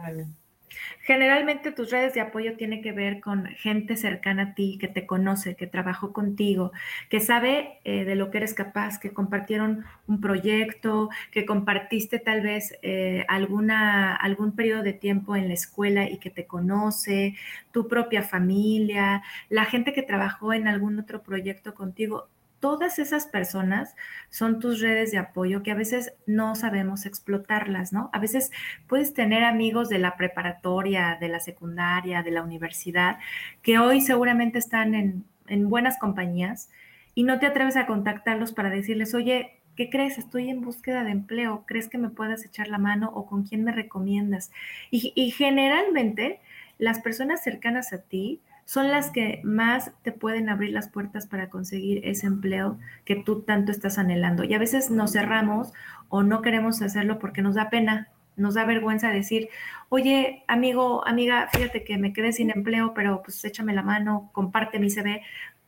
[1.03, 5.05] Generalmente tus redes de apoyo tienen que ver con gente cercana a ti, que te
[5.05, 6.73] conoce, que trabajó contigo,
[7.11, 12.41] que sabe eh, de lo que eres capaz, que compartieron un proyecto, que compartiste tal
[12.41, 17.35] vez eh, alguna, algún periodo de tiempo en la escuela y que te conoce,
[17.73, 22.29] tu propia familia, la gente que trabajó en algún otro proyecto contigo
[22.63, 23.97] todas esas personas
[24.31, 28.09] son tus redes de apoyo que a veces no sabemos explotarlas, ¿no?
[28.13, 28.53] A veces
[28.87, 33.19] puedes tener amigos de la preparatoria, de la secundaria, de la universidad,
[33.63, 35.25] que hoy seguramente están en,
[35.69, 36.71] buenas compañías
[37.17, 40.17] y no te atreves a contactarlos para decirles, oye, ¿qué crees?
[40.17, 43.65] Estoy en búsqueda de empleo, ¿crees que me puedas echar la mano o con quién
[43.65, 44.53] me recomiendas?
[44.93, 46.39] Y, y generalmente
[46.79, 48.41] las personas cercanas a ti,
[48.73, 53.43] son las que más te pueden abrir las puertas para conseguir ese empleo que tú
[53.43, 54.45] tanto estás anhelando.
[54.45, 55.75] Y a veces nos cerramos
[56.09, 59.51] o no queremos hacerlo porque nos da pena, nos da vergüenza decir,
[59.91, 64.79] oye, amigo, amiga, fíjate que me quedé sin empleo, pero pues échame la mano, comparte
[64.79, 65.21] mi CV,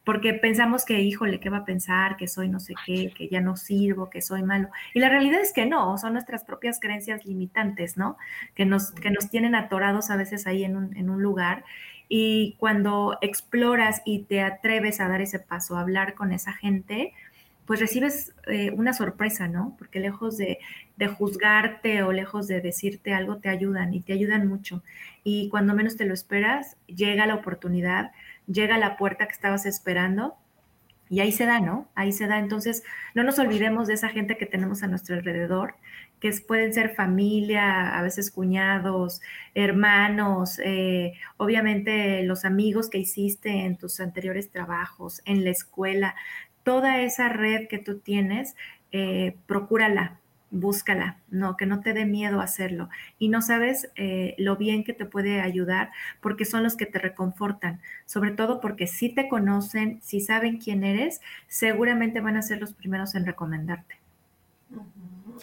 [0.03, 2.17] porque pensamos que, híjole, ¿qué va a pensar?
[2.17, 4.71] Que soy no sé qué, que ya no sirvo, que soy malo.
[4.95, 8.17] Y la realidad es que no, son nuestras propias creencias limitantes, ¿no?
[8.55, 11.65] Que nos, que nos tienen atorados a veces ahí en un, en un lugar
[12.09, 17.13] y cuando exploras y te atreves a dar ese paso, a hablar con esa gente,
[17.67, 19.75] pues recibes eh, una sorpresa, ¿no?
[19.79, 20.59] Porque lejos de,
[20.97, 24.83] de, juzgarte o lejos de decirte algo, te ayudan y te ayudan mucho.
[25.23, 28.13] Y cuando menos te lo esperas, llega la oportunidad,
[28.47, 30.37] llega la puerta que estabas esperando
[31.15, 31.89] y ahí se da, ¿no?
[31.95, 32.41] Ahí se da.
[32.41, 32.83] Entonces,
[33.15, 35.77] no nos olvidemos de esa gente que tenemos a nuestro alrededor,
[36.19, 39.21] que pueden ser familia, a veces cuñados,
[39.55, 46.17] hermanos, eh, obviamente los amigos que hiciste en tus anteriores trabajos, en la escuela,
[46.65, 48.57] toda esa red que tú tienes,
[48.91, 50.19] eh, procúrala,
[50.55, 52.89] búscala, no, que no te dé miedo hacerlo.
[53.19, 55.91] Y no sabes eh, lo bien que te puede ayudar
[56.21, 60.85] porque son los que te reconfortan, sobre todo porque si te conocen, si saben quién
[60.85, 63.99] eres, seguramente van a ser los primeros en recomendarte.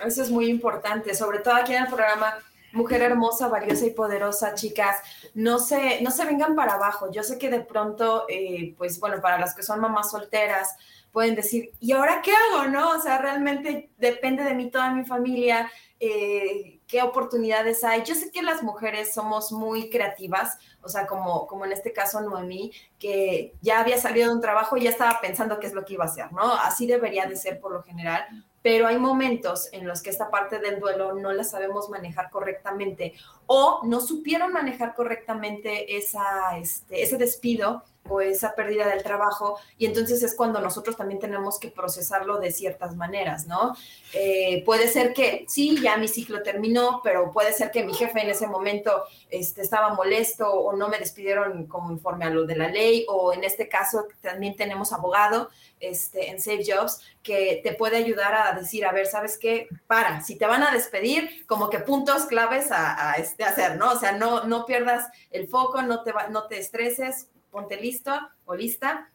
[0.05, 2.33] Eso es muy importante, sobre todo aquí en el programa
[2.73, 4.97] Mujer hermosa, valiosa y poderosa, chicas,
[5.33, 7.11] no se, no se vengan para abajo.
[7.11, 10.77] Yo sé que de pronto, eh, pues bueno, para las que son mamás solteras,
[11.11, 12.67] pueden decir, ¿y ahora qué hago?
[12.69, 12.91] ¿No?
[12.91, 15.69] O sea, realmente depende de mí toda mi familia,
[15.99, 18.03] eh, qué oportunidades hay.
[18.03, 22.21] Yo sé que las mujeres somos muy creativas, o sea, como, como en este caso
[22.21, 25.85] Noemí, que ya había salido de un trabajo y ya estaba pensando qué es lo
[25.85, 26.53] que iba a hacer, ¿no?
[26.53, 28.25] Así debería de ser por lo general,
[28.61, 33.13] pero hay momentos en los que esta parte del duelo no la sabemos manejar correctamente
[33.47, 39.85] o no supieron manejar correctamente esa, este, ese despido o esa pérdida del trabajo y
[39.85, 43.75] entonces es cuando nosotros también tenemos que procesarlo de ciertas maneras, ¿no?
[44.13, 48.21] Eh, puede ser que sí, ya mi ciclo terminó, pero puede ser que mi jefe
[48.21, 52.55] en ese momento este, estaba molesto o no me despidieron como informe a lo de
[52.55, 57.73] la ley o en este caso también tenemos abogado este, en Save Jobs que te
[57.73, 59.67] puede ayudar a decir, a ver, ¿sabes qué?
[59.87, 63.91] Para, si te van a despedir, como que puntos claves a, este, hacer, ¿no?
[63.91, 68.11] O sea, no, no pierdas el foco, no te, no te estreses, ponte listo
[68.45, 69.11] o lista,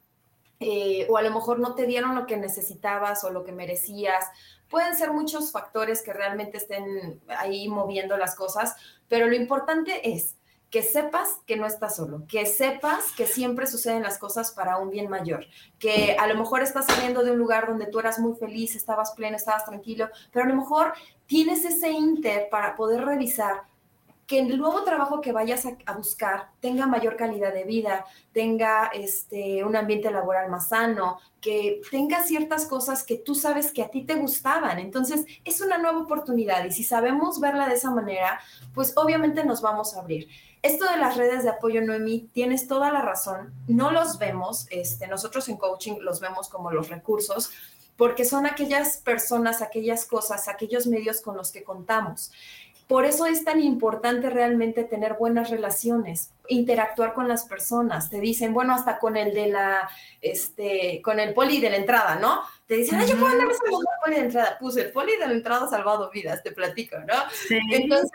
[0.60, 4.24] eh, o a lo mejor no te dieron lo que necesitabas o lo que merecías.
[4.68, 8.76] Pueden ser muchos factores que realmente estén ahí moviendo las cosas,
[9.08, 10.36] pero lo importante es
[10.70, 14.90] que sepas que no estás solo, que sepas que siempre suceden las cosas para un
[14.90, 15.46] bien mayor,
[15.78, 19.12] que a lo mejor estás saliendo de un lugar donde tú eras muy feliz, estabas
[19.12, 20.92] pleno, estabas tranquilo, pero a lo mejor
[21.26, 23.62] tienes ese inter para poder revisar
[24.26, 29.62] que el nuevo trabajo que vayas a, buscar tenga mayor calidad de vida, tenga este,
[29.64, 34.04] un ambiente laboral más sano, que tenga ciertas cosas que tú sabes que a ti
[34.04, 34.80] te gustaban.
[34.80, 38.40] Entonces, es una nueva oportunidad y si sabemos verla de esa manera,
[38.74, 40.28] pues obviamente nos vamos a abrir.
[40.60, 43.54] Esto de las redes de apoyo, Noemi, tienes toda la razón.
[43.68, 47.52] No los vemos, este, nosotros en coaching los vemos como los recursos,
[47.96, 52.32] porque son aquellas personas, aquellas cosas, aquellos medios con los que contamos.
[52.86, 58.10] Por eso es tan importante realmente tener buenas relaciones, interactuar con las personas.
[58.10, 59.88] Te dicen, bueno, hasta con el de la,
[60.20, 62.42] este, con el poli de la entrada, ¿no?
[62.66, 64.58] Te dicen, ay, yo puedo andar con el poli de la entrada.
[64.60, 67.14] Pues el poli de la entrada ha salvado vidas, te platico, ¿no?
[67.48, 67.58] Sí.
[67.72, 68.10] Entonces,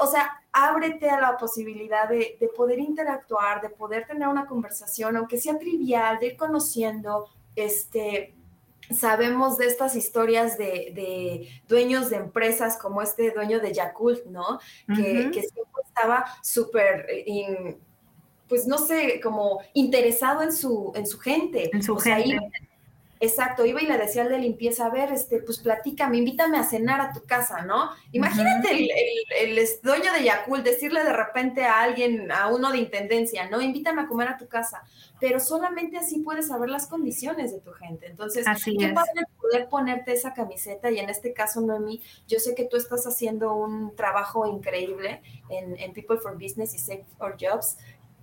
[0.00, 5.18] o sea, ábrete a la posibilidad de, de poder interactuar, de poder tener una conversación,
[5.18, 8.37] aunque sea trivial, de ir conociendo, este,
[8.90, 14.58] sabemos de estas historias de, dueños de empresas como este dueño de Yakult, ¿no?
[14.86, 17.76] Que, siempre estaba súper, eh,
[18.48, 21.70] pues no sé, como interesado en su, en su gente.
[21.72, 22.38] En su gente.
[23.20, 26.62] Exacto, iba y le decía al de limpieza, a ver, este, pues platícame, invítame a
[26.62, 27.90] cenar a tu casa, ¿no?
[28.12, 33.60] Imagínate el, dueño de Yakult decirle de repente a alguien, a uno de intendencia, ¿no?
[33.60, 34.84] Invítame a comer a tu casa,
[35.18, 38.06] pero solamente así puedes saber las condiciones de tu gente.
[38.06, 42.64] Entonces, qué padre poder ponerte esa camiseta y en este caso, Noemi, yo sé que
[42.66, 47.76] tú estás haciendo un trabajo increíble en, en People for Business y Save for Jobs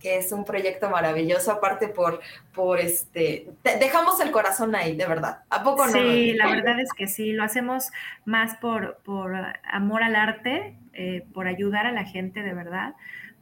[0.09, 2.21] es un proyecto maravilloso, aparte por,
[2.53, 3.47] por este,
[3.79, 5.39] dejamos el corazón ahí, de verdad.
[5.49, 5.91] ¿A poco no?
[5.91, 7.91] Sí, la verdad es que sí, lo hacemos
[8.25, 9.33] más por, por
[9.71, 12.95] amor al arte, eh, por ayudar a la gente, de verdad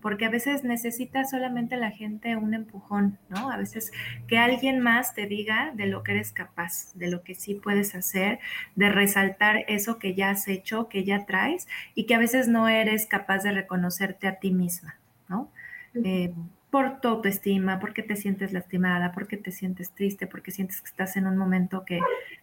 [0.04, 3.50] porque a veces necesita solamente la gente un empujón, ¿no?
[3.50, 3.94] A veces
[4.28, 7.96] que alguien más te diga de lo que eres capaz, de lo que sí puedes
[7.96, 8.40] hacer,
[8.76, 12.68] de resaltar eso que ya has hecho, que ya traes y que a veces no
[12.68, 15.00] eres capaz de reconocerte a ti misma,
[15.30, 15.50] ¿no?
[15.96, 16.34] Eh,
[16.74, 21.16] por tu autoestima, porque te sientes lastimada, porque te sientes triste, porque sientes que estás
[21.18, 22.00] en un momento que,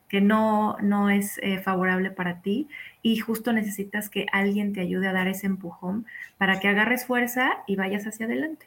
[0.06, 2.68] que no, no es eh, favorable para ti
[3.02, 6.06] y justo necesitas que alguien te ayude a dar ese empujón
[6.38, 8.66] para que agarres fuerza y vayas hacia adelante.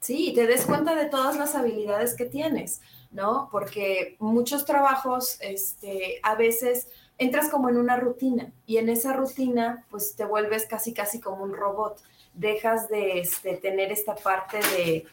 [0.00, 3.50] Sí, te des cuenta de todas las habilidades que tienes, ¿no?
[3.52, 9.84] Porque muchos trabajos, este, a veces entras como en una rutina y en esa rutina,
[9.90, 12.02] pues te vuelves casi, casi como un robot
[12.34, 15.06] dejas de, este, tener esta parte de,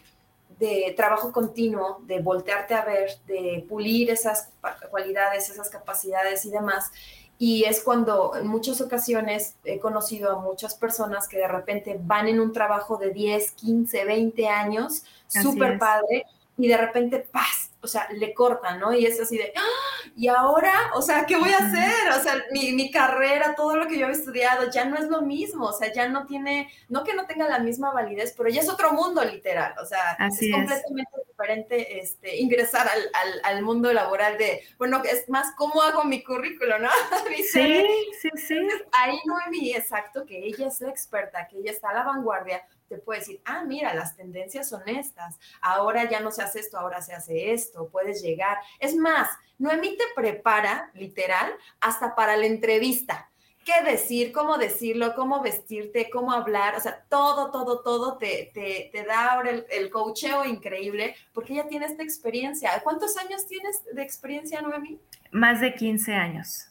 [0.96, 4.50] trabajo continuo, de voltearte a ver, de pulir esas
[4.90, 6.92] cualidades, esas capacidades y demás.
[7.38, 12.28] Y es cuando en muchas ocasiones he conocido a muchas personas que de repente van
[12.28, 16.26] en un trabajo de 10, 15, 20 años, súper padre,
[16.58, 17.67] y de repente, ¡paz!
[17.88, 18.94] O sea, le cortan, ¿no?
[18.94, 20.10] Y es así de, ¡Ah!
[20.14, 20.92] ¿y ahora?
[20.94, 22.10] O sea, ¿qué voy a hacer?
[22.20, 25.22] O sea, mi, mi, carrera, todo lo que yo he estudiado, ya no es lo
[25.22, 28.60] mismo, o sea, ya no tiene, no que no tenga la misma validez, pero ya
[28.60, 34.38] es otro mundo, literal, o sea, es completamente diferente este, ingresar al, al, mundo laboral
[34.38, 36.90] de, bueno, es más, ¿cómo hago mi currículo, no?
[37.52, 37.86] sí,
[38.22, 38.68] sí, sí.
[38.92, 42.98] Ahí Noemi, exacto, que ella es la experta, que ella está a la vanguardia, te
[42.98, 47.02] puede decir, ah, mira, las tendencias son estas, ahora ya no se hace esto, ahora
[47.02, 48.58] se hace esto, puedes llegar.
[48.80, 53.30] Es más, Noemí te prepara, literal, hasta para la entrevista
[53.68, 59.04] qué decir, cómo decirlo, cómo vestirte, cómo hablar, o sea, todo, todo, todo te, te,
[59.04, 62.72] da ahora el, el, coacheo increíble porque ella tiene esta experiencia.
[62.82, 65.02] ¿Cuántos años tienes de experiencia, Noemi?
[65.32, 66.70] Más de 15 años.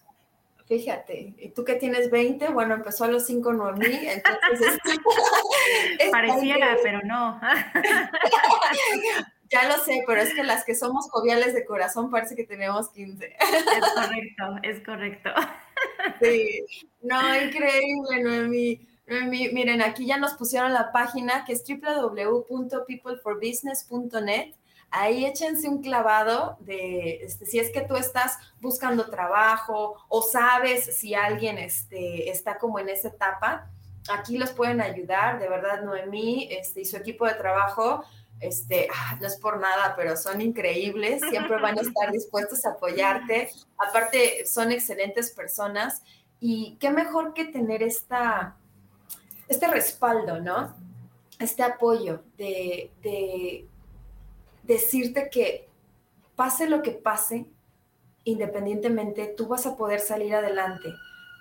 [0.67, 4.79] Fíjate, y tú que tienes 20, bueno, empezó a los 5 Noemí, entonces...
[6.11, 7.41] Pareciera, pero no.
[9.49, 12.91] Ya lo sé, pero es que las que somos joviales de corazón parece que tenemos
[12.91, 13.37] 15.
[13.39, 13.65] Es
[13.95, 15.31] correcto, es correcto.
[16.21, 16.65] Sí,
[17.03, 18.89] no, increíble, Noemi.
[19.07, 24.55] Noemi, miren, aquí ya nos pusieron la página que es www.peopleforbusiness.net.
[24.91, 30.97] Ahí échense un clavado de este, si es que tú estás buscando trabajo o sabes
[30.97, 33.71] si alguien este, está como en esa etapa.
[34.09, 38.05] Aquí los pueden ayudar, de verdad, Noemí este, y su equipo de trabajo
[38.41, 42.71] este, ah, no es por nada, pero son increíbles, siempre van a estar dispuestos a
[42.71, 43.51] apoyarte.
[43.79, 46.03] Aparte, son excelentes personas
[46.39, 48.57] y qué mejor que tener esta,
[49.49, 50.75] este respaldo, ¿no?
[51.39, 53.67] Este apoyo de, de
[54.67, 55.69] decirte que
[56.35, 57.47] pase lo que pase,
[58.25, 60.93] independientemente, tú vas a poder salir adelante,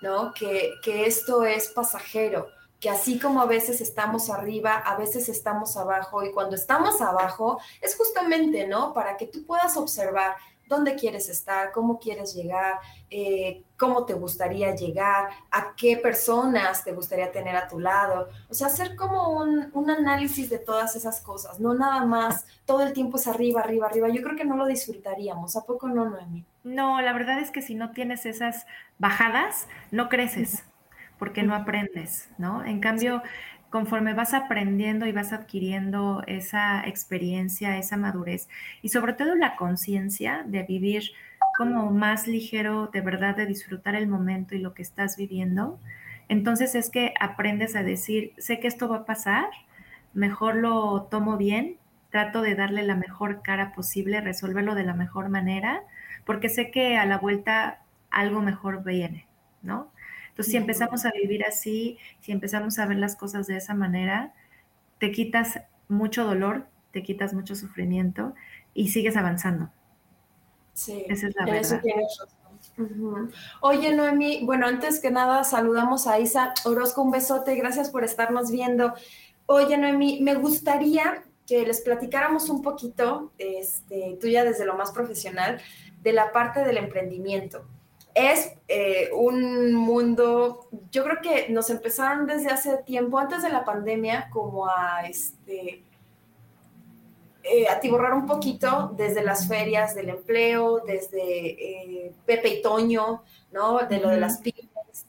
[0.02, 0.32] ¿no?
[0.32, 2.48] Que, que esto es pasajero,
[2.80, 7.60] que así como a veces estamos arriba, a veces estamos abajo y cuando estamos abajo
[7.80, 8.92] es justamente, ¿no?
[8.92, 10.36] Para que tú puedas observar
[10.66, 12.78] dónde quieres estar, cómo quieres llegar,
[13.10, 18.28] eh, cómo te gustaría llegar, a qué personas te gustaría tener a tu lado.
[18.48, 22.82] O sea, hacer como un, un, análisis de todas esas cosas, no nada más todo
[22.82, 24.08] el tiempo es arriba, arriba, arriba.
[24.08, 25.56] Yo creo que no lo disfrutaríamos.
[25.56, 26.44] ¿A poco no, Noemi?
[26.64, 28.66] No, la verdad es que si no tienes esas
[28.98, 30.64] bajadas, no creces
[31.18, 32.64] porque no aprendes, ¿no?
[32.64, 33.22] En cambio,
[33.76, 38.48] conforme vas aprendiendo y vas adquiriendo esa experiencia, esa madurez
[38.80, 41.02] y sobre todo la conciencia de vivir
[41.58, 45.78] como más ligero, de verdad, de disfrutar el momento y lo que estás viviendo,
[46.30, 49.44] entonces es que aprendes a decir, sé que esto va a pasar,
[50.14, 51.76] mejor lo tomo bien,
[52.08, 55.82] trato de darle la mejor cara posible, resolverlo de la mejor manera,
[56.24, 59.26] porque sé que a la vuelta algo mejor viene,
[59.60, 59.90] ¿no?
[60.36, 64.34] Entonces, si empezamos a vivir así, si empezamos a ver las cosas de esa manera,
[64.98, 68.34] te quitas mucho dolor, te quitas mucho sufrimiento
[68.74, 69.70] y sigues avanzando.
[70.74, 71.82] Sí, esa es la verdad.
[73.62, 78.50] Oye, Noemi, bueno, antes que nada, saludamos a Isa Orozco, un besote, gracias por estarnos
[78.50, 78.92] viendo.
[79.46, 84.92] Oye, Noemi, me gustaría que les platicáramos un poquito, este, tú ya desde lo más
[84.92, 85.62] profesional,
[86.02, 87.66] de la parte del emprendimiento
[88.16, 93.62] es eh, un mundo, yo creo que nos empezaron desde hace tiempo, antes de la
[93.62, 95.82] pandemia, como a este
[97.42, 103.78] eh, atiborrar un poquito desde las ferias del empleo, desde eh, Pepe y Toño, ¿no?
[103.86, 104.40] De lo de las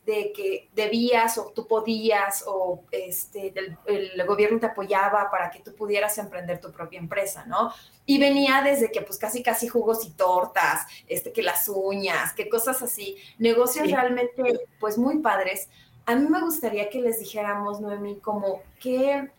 [0.05, 3.53] de que debías o tú podías o este,
[3.85, 7.71] el, gobierno te apoyaba para que tú pudieras emprender tu propia empresa, ¿no?
[8.05, 12.49] Y venía desde que pues casi casi jugos y tortas, este, que las uñas, que
[12.49, 15.69] cosas así, negocios realmente pues muy padres.
[16.05, 19.29] A mí me gustaría que les dijéramos, Noemí, como que,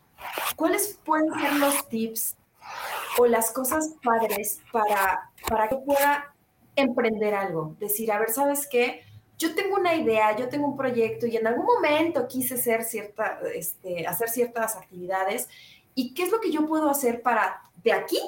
[0.56, 2.36] ¿cuáles pueden ser los tips
[3.18, 6.34] o las cosas padres para, para que pueda
[6.76, 7.74] emprender algo?
[7.78, 9.02] Decir, a ver, ¿sabes qué?
[9.38, 13.38] Yo tengo una idea, yo tengo un proyecto y en algún momento quise hacer, cierta,
[13.54, 15.48] este, hacer ciertas actividades
[15.94, 18.18] y qué es lo que yo puedo hacer para de aquí,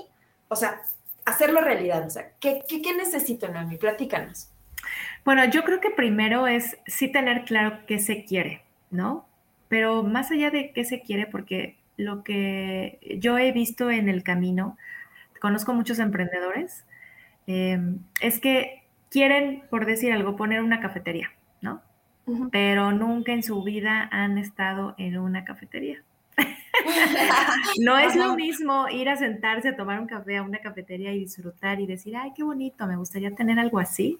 [0.48, 0.80] o sea,
[1.24, 2.06] hacerlo realidad.
[2.06, 3.76] O sea, ¿qué, qué, qué necesito, Noemi?
[3.76, 4.50] Platícanos.
[5.24, 9.26] Bueno, yo creo que primero es sí tener claro qué se quiere, ¿no?
[9.68, 14.22] Pero más allá de qué se quiere, porque lo que yo he visto en el
[14.22, 14.76] camino,
[15.40, 16.84] conozco muchos emprendedores,
[17.46, 17.78] eh,
[18.20, 21.30] es que quieren, por decir algo, poner una cafetería,
[21.60, 21.82] ¿no?
[22.52, 26.02] Pero nunca en su vida han estado en una cafetería.
[27.80, 31.18] no es lo mismo ir a sentarse a tomar un café a una cafetería y
[31.20, 34.18] disfrutar y decir, ay, qué bonito, me gustaría tener algo así.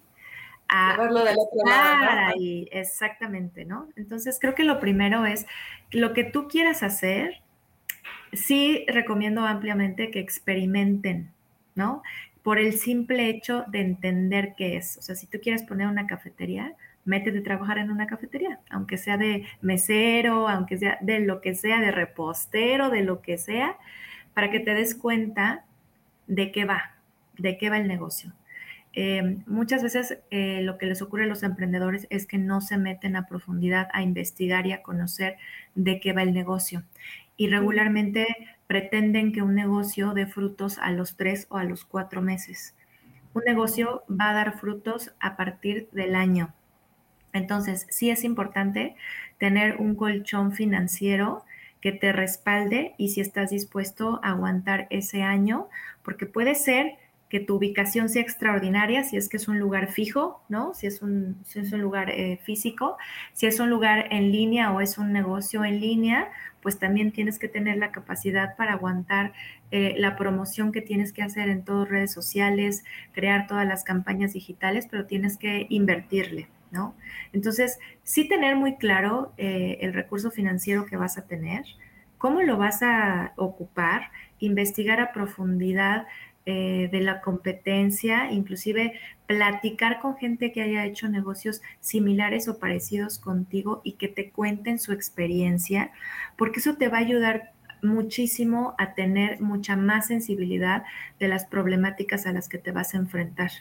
[0.67, 2.33] A verlo del otro lado,
[2.71, 3.89] exactamente, ¿no?
[3.95, 5.45] Entonces creo que lo primero es
[5.91, 7.41] lo que tú quieras hacer,
[8.31, 11.31] sí recomiendo ampliamente que experimenten,
[11.75, 12.03] ¿no?
[12.43, 14.97] Por el simple hecho de entender qué es.
[14.97, 16.73] O sea, si tú quieres poner una cafetería,
[17.05, 21.55] métete a trabajar en una cafetería, aunque sea de mesero, aunque sea de lo que
[21.55, 23.77] sea, de repostero, de lo que sea,
[24.33, 25.65] para que te des cuenta
[26.27, 26.95] de qué va,
[27.37, 28.33] de qué va el negocio.
[28.93, 32.77] Eh, muchas veces eh, lo que les ocurre a los emprendedores es que no se
[32.77, 35.37] meten a profundidad a investigar y a conocer
[35.75, 36.83] de qué va el negocio.
[37.37, 38.27] Y regularmente
[38.71, 42.73] pretenden que un negocio dé frutos a los tres o a los cuatro meses.
[43.33, 46.53] Un negocio va a dar frutos a partir del año.
[47.33, 48.95] Entonces, sí es importante
[49.39, 51.43] tener un colchón financiero
[51.81, 55.67] que te respalde y si estás dispuesto a aguantar ese año,
[56.01, 56.93] porque puede ser
[57.31, 60.73] que tu ubicación sea extraordinaria, si es que es un lugar fijo, ¿no?
[60.73, 62.97] Si es un, es un lugar eh, físico,
[63.31, 66.29] si es un lugar en línea o es un negocio en línea,
[66.61, 69.31] pues también tienes que tener la capacidad para aguantar
[69.71, 74.33] eh, la promoción que tienes que hacer en todas redes sociales, crear todas las campañas
[74.33, 76.95] digitales, pero tienes que invertirle, ¿no?
[77.31, 81.63] Entonces, sí tener muy claro eh, el recurso financiero que vas a tener,
[82.17, 86.07] cómo lo vas a ocupar, investigar a profundidad
[86.45, 88.93] eh, de la competencia, inclusive
[89.27, 94.79] platicar con gente que haya hecho negocios similares o parecidos contigo y que te cuenten
[94.79, 95.91] su experiencia,
[96.37, 100.83] porque eso te va a ayudar muchísimo a tener mucha más sensibilidad
[101.19, 103.51] de las problemáticas a las que te vas a enfrentar.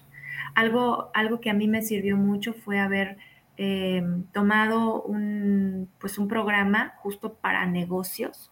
[0.55, 3.19] Algo, algo que a mí me sirvió mucho fue haber
[3.57, 4.03] eh,
[4.33, 8.51] tomado un, pues un programa justo para negocios,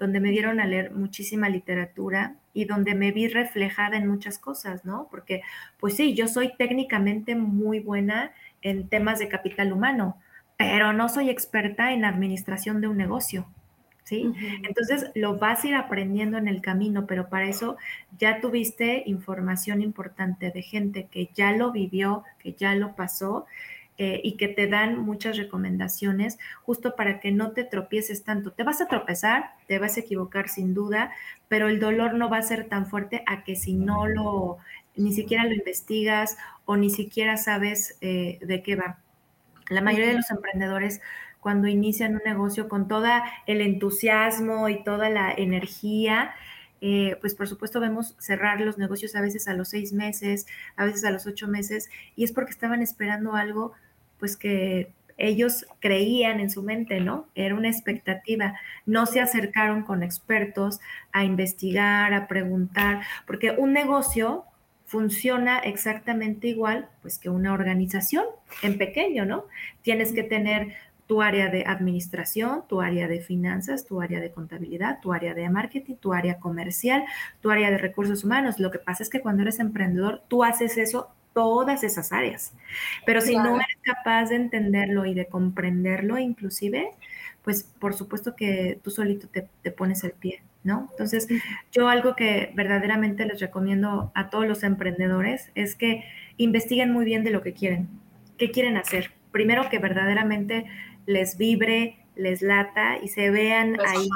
[0.00, 4.86] donde me dieron a leer muchísima literatura y donde me vi reflejada en muchas cosas,
[4.86, 5.06] ¿no?
[5.10, 5.42] Porque,
[5.78, 8.32] pues sí, yo soy técnicamente muy buena
[8.62, 10.16] en temas de capital humano,
[10.56, 13.46] pero no soy experta en administración de un negocio.
[14.02, 14.32] ¿Sí?
[14.66, 17.76] Entonces lo vas a ir aprendiendo en el camino, pero para eso
[18.18, 23.46] ya tuviste información importante de gente que ya lo vivió, que ya lo pasó
[24.02, 28.50] eh, y que te dan muchas recomendaciones justo para que no te tropieces tanto.
[28.50, 31.10] Te vas a tropezar, te vas a equivocar sin duda,
[31.48, 34.56] pero el dolor no va a ser tan fuerte a que si no lo,
[34.96, 39.00] ni siquiera lo investigas o ni siquiera sabes eh, de qué va.
[39.68, 41.02] La mayoría de los emprendedores
[41.40, 43.06] cuando inician un negocio con todo
[43.46, 46.32] el entusiasmo y toda la energía,
[46.80, 50.46] eh, pues por supuesto vemos cerrar los negocios a veces a los seis meses,
[50.76, 53.74] a veces a los ocho meses, y es porque estaban esperando algo
[54.20, 57.26] pues que ellos creían en su mente, ¿no?
[57.34, 58.54] Era una expectativa.
[58.86, 60.80] No se acercaron con expertos
[61.12, 64.44] a investigar, a preguntar, porque un negocio
[64.86, 68.24] funciona exactamente igual pues que una organización
[68.62, 69.44] en pequeño, ¿no?
[69.82, 70.74] Tienes que tener
[71.06, 75.48] tu área de administración, tu área de finanzas, tu área de contabilidad, tu área de
[75.50, 77.04] marketing, tu área comercial,
[77.40, 78.58] tu área de recursos humanos.
[78.58, 82.52] Lo que pasa es que cuando eres emprendedor, tú haces eso todas esas áreas.
[83.06, 86.90] Pero si no eres capaz de entenderlo y de comprenderlo inclusive,
[87.42, 90.88] pues por supuesto que tú solito te, pones el pie, ¿no?
[90.90, 91.28] Entonces,
[91.72, 96.04] yo algo que verdaderamente les recomiendo a todos los emprendedores es que
[96.36, 97.88] investiguen muy bien de lo que quieren,
[98.36, 99.12] qué quieren hacer.
[99.32, 100.66] Primero que verdaderamente
[101.06, 104.08] les vibre, les lata y se vean ahí,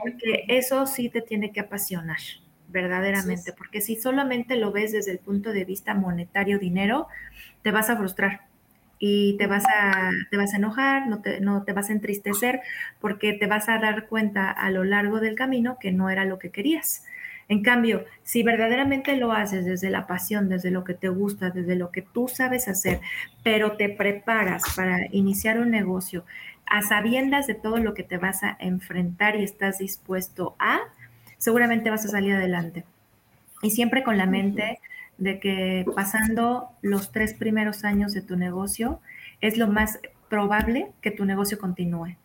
[0.00, 2.18] porque eso sí te tiene que apasionar
[2.68, 7.08] verdaderamente, porque si solamente lo ves desde el punto de vista monetario, dinero,
[7.62, 8.42] te vas a frustrar
[8.98, 12.60] y te vas a, te vas a enojar, no te, no te vas a entristecer,
[13.00, 16.38] porque te vas a dar cuenta a lo largo del camino que no era lo
[16.38, 17.04] que querías.
[17.48, 21.76] En cambio, si verdaderamente lo haces desde la pasión, desde lo que te gusta, desde
[21.76, 23.00] lo que tú sabes hacer,
[23.44, 26.24] pero te preparas para iniciar un negocio
[26.66, 30.80] a sabiendas de todo lo que te vas a enfrentar y estás dispuesto a,
[31.46, 32.84] seguramente vas a salir adelante.
[33.62, 34.80] Y siempre con la mente
[35.16, 39.00] de que pasando los tres primeros años de tu negocio
[39.40, 42.16] es lo más probable que tu negocio continúe.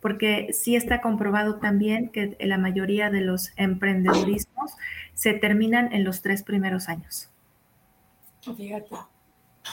[0.00, 4.72] Porque sí está comprobado también que la mayoría de los emprendedurismos
[5.12, 7.28] se terminan en los tres primeros años.
[8.56, 8.96] Fíjate.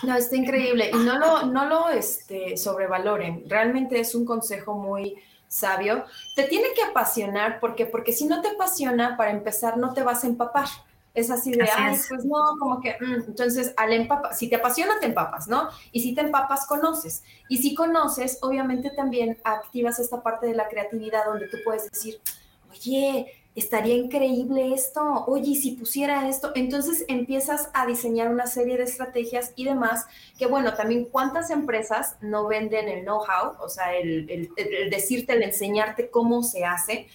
[0.04, 0.92] No, está increíble.
[0.94, 3.46] Y no lo, no lo este, sobrevaloren.
[3.48, 5.16] Realmente es un consejo muy,
[5.48, 10.04] sabio, te tiene que apasionar, porque Porque si no te apasiona, para empezar, no te
[10.04, 10.68] vas a empapar.
[11.14, 13.30] Es así de, ay, pues no, como que, mm".
[13.30, 15.70] entonces, al empapar, si te apasiona, te empapas, ¿no?
[15.92, 17.24] Y si te empapas, conoces.
[17.50, 22.22] Y si conoces, obviamente también activas esta parte de la creatividad donde tú puedes decir,
[22.70, 28.84] oye, estaría increíble esto, oye, si pusiera esto, entonces empiezas a diseñar una serie de
[28.84, 30.06] estrategias y demás,
[30.38, 34.52] que bueno, también cuántas empresas no venden el know-how, o sea, el,
[34.92, 37.08] decirte, el enseñarte cómo se hace,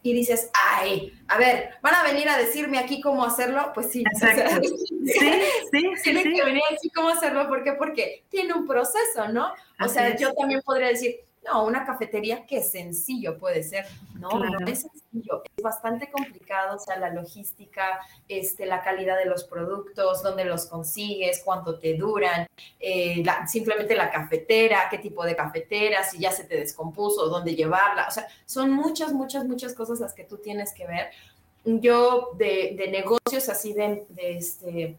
[0.00, 4.04] y dices, ay, a ver, van a venir a decirme aquí cómo hacerlo, pues sí.
[5.04, 5.20] sí,
[5.72, 7.72] sí, Tienen que venir a decir cómo hacerlo, ¿por qué?
[7.72, 9.52] Porque tiene un proceso, ¿no?
[9.84, 14.28] O sea, yo también podría decir, No, una cafetería que sencillo puede ser, ¿no?
[14.28, 19.44] Pero es sencillo, es bastante complicado, o sea, la logística, este, la calidad de los
[19.44, 22.46] productos, dónde los consigues, cuánto te duran,
[22.80, 28.06] eh, simplemente la cafetera, qué tipo de cafetera, si ya se te descompuso, dónde llevarla,
[28.08, 31.10] o sea, son muchas, muchas, muchas cosas las que tú tienes que ver.
[31.64, 34.96] Yo de, de negocios así de, de este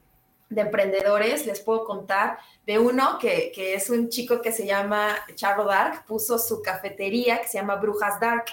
[0.50, 5.66] de emprendedores, les puedo contar de uno que, es un chico que se llama Charo
[5.66, 8.46] Dark, puso su cafetería que se llama Brujas Dark.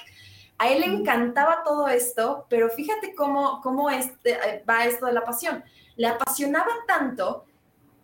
[0.59, 5.25] A él le encantaba todo esto, pero fíjate cómo, cómo este, va esto de la
[5.25, 5.65] pasión.
[5.97, 7.45] Le apasionaba tanto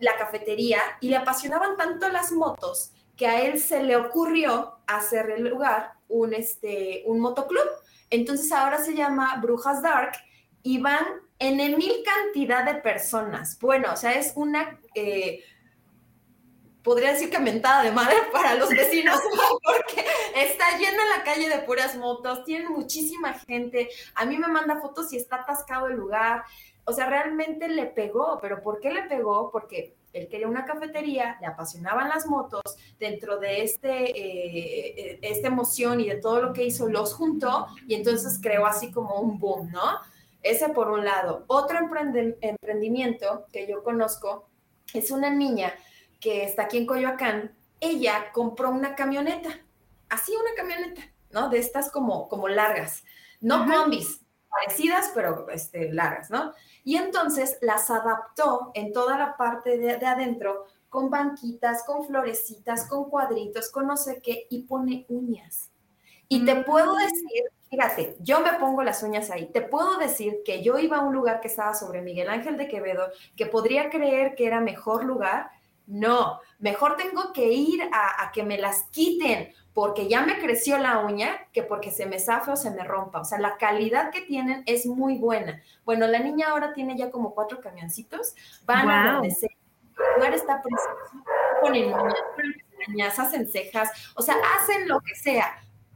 [0.00, 5.30] la cafetería y le apasionaban tanto las motos que a él se le ocurrió hacer
[5.30, 7.68] el lugar un, este, un motoclub.
[8.10, 10.12] Entonces ahora se llama Brujas Dark
[10.62, 11.04] y van
[11.42, 13.58] en mil cantidad de personas.
[13.58, 15.42] Bueno, o sea, es una, eh,
[16.82, 19.20] podría decir que mentada de madre para los vecinos,
[19.64, 23.88] porque está llena la calle de puras motos, tienen muchísima gente.
[24.14, 26.44] A mí me manda fotos y está atascado el lugar.
[26.84, 29.50] O sea, realmente le pegó, pero ¿por qué le pegó?
[29.50, 32.62] Porque él quería una cafetería, le apasionaban las motos,
[33.00, 37.66] dentro de este, eh, eh, esta emoción y de todo lo que hizo, los juntó
[37.88, 40.00] y entonces creó así como un boom, ¿no?
[40.42, 41.44] Ese por un lado.
[41.46, 44.48] Otro emprendimiento que yo conozco
[44.92, 45.72] es una niña
[46.20, 47.56] que está aquí en Coyoacán.
[47.80, 49.50] Ella compró una camioneta,
[50.08, 51.48] así una camioneta, ¿no?
[51.48, 53.04] De estas como, como largas,
[53.40, 56.52] no combis, parecidas, pero este, largas, ¿no?
[56.84, 62.86] Y entonces las adaptó en toda la parte de, de adentro con banquitas, con florecitas,
[62.86, 65.70] con cuadritos, con no sé qué, y pone uñas.
[66.28, 66.98] Y te puedo mm.
[66.98, 67.42] decir
[67.72, 69.46] Fíjate, yo me pongo las uñas ahí.
[69.46, 72.68] Te puedo decir que yo iba a un lugar que estaba sobre Miguel Ángel de
[72.68, 75.50] Quevedo, que podría creer que era mejor lugar.
[75.86, 80.98] No, mejor tengo que ir a, que me las quiten porque ya me creció la
[80.98, 83.22] uña que porque se me zafe o se me rompa.
[83.22, 85.62] O sea, la calidad que tienen es muy buena.
[85.86, 88.34] Bueno, la niña ahora tiene ya como cuatro camioncitos,
[88.66, 89.48] van a donde sea.
[89.48, 91.24] El lugar está precioso,
[91.62, 91.90] ponen
[92.88, 95.54] uñas, hacen cejas, o sea, hacen lo que sea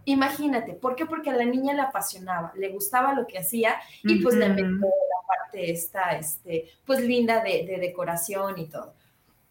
[0.09, 1.05] Imagínate, ¿por qué?
[1.05, 4.69] Porque a la niña le apasionaba, le gustaba lo que hacía y pues le metió
[4.71, 8.95] la parte esta, este, pues linda de, decoración y todo.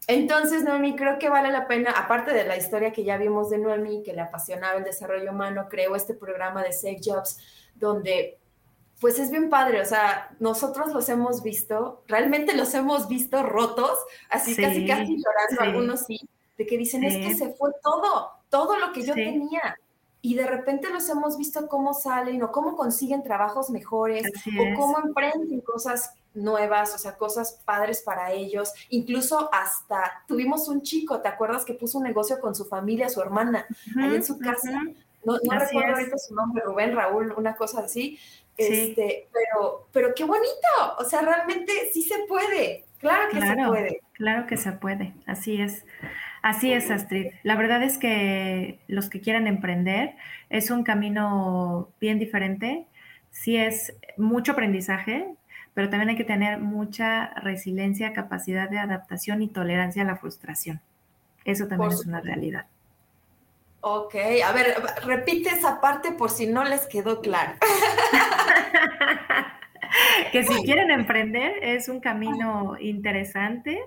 [0.06, 3.58] Entonces, Noemi, creo que vale la pena, aparte de la historia que ya vimos de
[3.58, 7.36] Noemi, que le apasionaba el desarrollo humano, creo este programa de Safe Jobs,
[7.74, 8.38] donde
[8.98, 13.98] pues es bien padre, o sea, nosotros los hemos visto, realmente los hemos visto rotos,
[14.30, 16.18] así casi casi llorando, algunos sí,
[16.56, 19.76] de que dicen, es que se fue todo, todo lo que yo tenía
[20.26, 24.26] y de repente los hemos visto cómo salen o cómo consiguen trabajos mejores
[24.58, 28.72] o cómo emprenden cosas nuevas, o sea, cosas padres para ellos.
[28.88, 33.22] Incluso hasta tuvimos un chico, ¿te acuerdas que puso un negocio con su familia, su
[33.22, 33.66] hermana,
[33.96, 34.72] ahí en su casa?
[35.24, 38.18] No, recuerdo ahorita su nombre, Rubén, Raúl, una cosa así.
[38.56, 44.00] Este, pero, pero qué bonito, o sea, realmente sí se puede, claro que se puede.
[44.14, 45.84] Claro que se puede, así es.
[46.46, 47.32] Así es, Astrid.
[47.42, 50.14] La verdad es que los que quieran emprender
[50.48, 52.86] es un camino bien diferente.
[53.32, 55.26] Sí es mucho aprendizaje,
[55.74, 60.80] pero también hay que tener mucha resiliencia, capacidad de adaptación y tolerancia a la frustración.
[61.44, 62.66] Eso también es una realidad.
[63.80, 67.54] Ok, a ver, repite esa parte por si no les quedó claro.
[70.30, 73.80] que si quieren emprender es un camino interesante,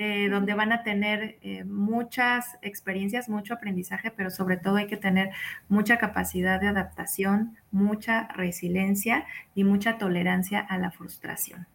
[0.00, 4.96] eh, donde van a tener eh, muchas experiencias, mucho aprendizaje, pero sobre todo hay que
[4.96, 5.30] tener
[5.68, 9.26] mucha capacidad de adaptación, mucha resiliencia
[9.56, 11.66] y mucha tolerancia a la frustración.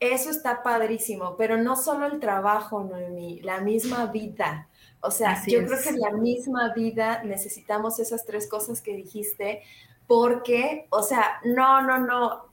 [0.00, 4.68] Eso está padrísimo, pero no solo el trabajo, Noemi, la misma vida.
[5.00, 9.62] O sea, yo creo que en la misma vida necesitamos esas tres cosas que dijiste,
[10.06, 12.50] porque, o sea, no, no, no,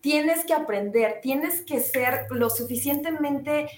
[0.00, 3.68] tienes que aprender, tienes que ser lo suficientemente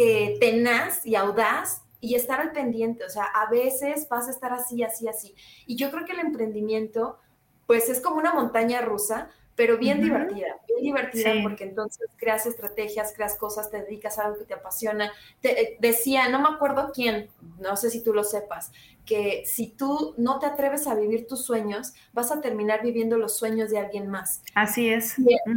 [0.00, 3.04] eh, tenaz y audaz y estar al pendiente.
[3.04, 5.34] O sea, a veces vas a estar así, así, así.
[5.66, 7.18] Y yo creo que el emprendimiento,
[7.66, 9.28] pues es como una montaña rusa,
[9.58, 14.38] pero bien divertida, bien divertida porque entonces creas estrategias, creas cosas, te dedicas a algo
[14.38, 15.10] que te apasiona.
[15.40, 17.28] Te, eh, decía, no me acuerdo quién,
[17.58, 18.70] no sé si tú lo sepas,
[19.04, 23.36] que si tú no te atreves a vivir tus sueños, vas a terminar viviendo los
[23.36, 24.42] sueños de alguien más.
[24.54, 25.16] Así es.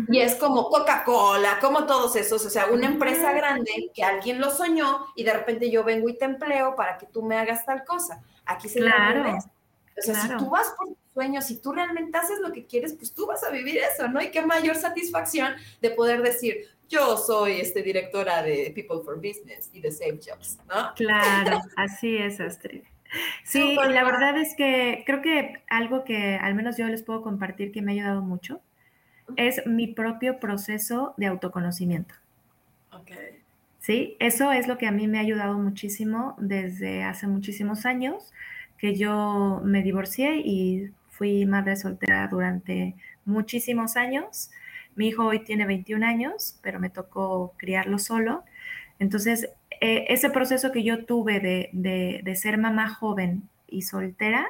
[0.09, 4.49] Y, es como Coca-Cola, como todos esos, o sea, una empresa grande que alguien lo
[4.49, 7.85] soñó y de repente yo vengo y te empleo para que tú me hagas tal
[7.85, 8.23] cosa.
[8.47, 9.37] Aquí se claro.
[9.37, 13.13] O sea, si tú vas por sueños, si tú realmente haces lo que quieres, pues
[13.13, 14.21] tú vas a vivir eso, ¿no?
[14.21, 19.69] Y qué mayor satisfacción de poder decir, yo soy este, directora de People for Business
[19.73, 20.93] y de Save Jobs, ¿no?
[20.95, 22.81] Claro, así es, Astrid.
[23.43, 27.71] Sí, la verdad es que creo que algo que al menos yo les puedo compartir
[27.71, 28.61] que me ha ayudado mucho
[29.35, 32.15] es mi propio proceso de autoconocimiento.
[32.93, 33.11] Ok.
[33.79, 38.31] Sí, eso es lo que a mí me ha ayudado muchísimo desde hace muchísimos años,
[38.77, 40.91] que yo me divorcié y
[41.21, 42.95] fui madre soltera durante
[43.25, 44.49] muchísimos años.
[44.95, 48.43] Mi hijo hoy tiene 21 años, pero me tocó criarlo solo.
[48.97, 49.47] Entonces,
[49.81, 54.47] eh, ese proceso que yo tuve de, ser mamá joven y soltera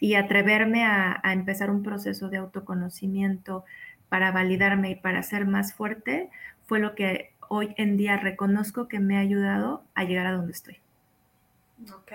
[0.00, 3.66] y atreverme a, a empezar un proceso de autoconocimiento
[4.08, 6.30] para validarme y para ser más fuerte,
[6.64, 10.52] fue lo que hoy en día reconozco que me ha ayudado a llegar a donde
[10.52, 10.78] estoy.
[11.90, 12.12] Ok,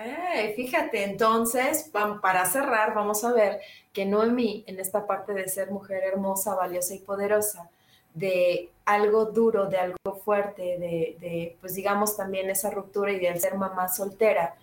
[0.56, 1.90] fíjate, entonces,
[2.22, 3.60] para cerrar, vamos a ver
[3.92, 7.68] que Noemí, en esta parte de ser mujer hermosa, valiosa y poderosa,
[8.14, 13.56] de algo duro, de algo fuerte, de, pues digamos también esa ruptura y de ser
[13.56, 14.54] mamá soltera,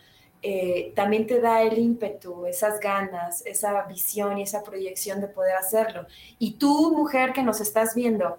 [0.41, 5.55] eh, también te da el ímpetu, esas ganas, esa visión y esa proyección de poder
[5.55, 6.07] hacerlo.
[6.39, 8.37] Y tú, mujer que nos estás viendo,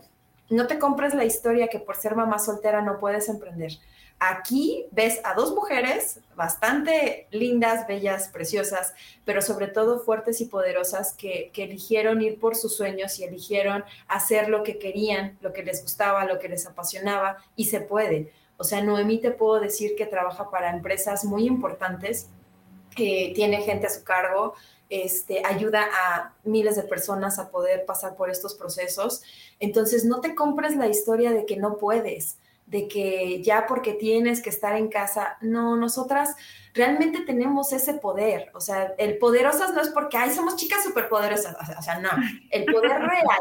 [0.50, 3.72] no te compres la historia que por ser mamá soltera no puedes emprender.
[4.18, 8.94] Aquí ves a dos mujeres bastante lindas, bellas, preciosas,
[9.26, 14.48] pero sobre todo fuertes y poderosas que, eligieron ir por sus sueños y eligieron hacer
[14.48, 18.32] lo que querían, lo que les gustaba, lo que les apasionaba y se puede.
[18.56, 22.28] O sea, Noemí te puedo decir que trabaja para empresas muy importantes,
[22.94, 24.54] que tiene gente a su cargo,
[24.88, 29.22] este, ayuda a miles de personas a poder pasar por estos procesos.
[29.60, 34.42] Entonces, no te compres la historia de que no puedes de que ya porque tienes
[34.42, 36.34] que estar en casa, no, nosotras
[36.74, 41.56] realmente tenemos ese poder, o sea, el poderosas no es porque, ay, somos chicas superpoderosas,
[41.78, 42.10] o sea, no,
[42.50, 43.38] el poder real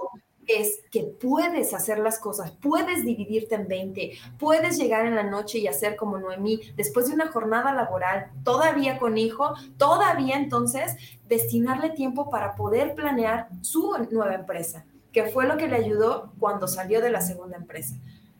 [0.47, 5.57] es que puedes hacer las cosas, puedes dividirte en 20, puedes llegar en la noche
[5.57, 10.95] y hacer como Noemí, después de una jornada laboral, todavía con hijo, todavía entonces
[11.27, 16.67] destinarle tiempo para poder planear su nueva empresa, que fue lo que le ayudó cuando
[16.67, 17.95] salió de la segunda empresa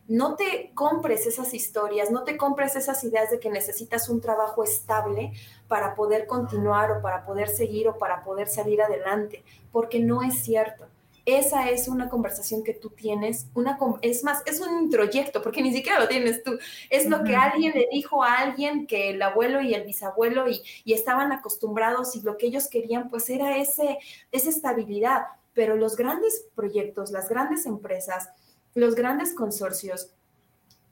[0.08, 4.64] no te compres esas historias, no te compres esas ideas de que necesitas un trabajo
[4.64, 5.34] estable
[5.68, 10.44] para poder continuar o para poder seguir o para poder salir adelante, porque no es
[10.44, 10.86] cierto.
[11.26, 15.74] Esa es una conversación que tú tienes, una, es más, es un introyecto, porque ni
[15.74, 16.60] siquiera lo tienes tú.
[16.92, 20.62] Es lo que alguien le dijo a alguien que el abuelo y el bisabuelo y,
[20.84, 23.98] y estaban acostumbrados y lo que ellos querían pues era ese,
[24.32, 25.24] esa estabilidad.
[25.56, 28.30] Pero los grandes proyectos, las grandes empresas,
[28.76, 30.12] los grandes consorcios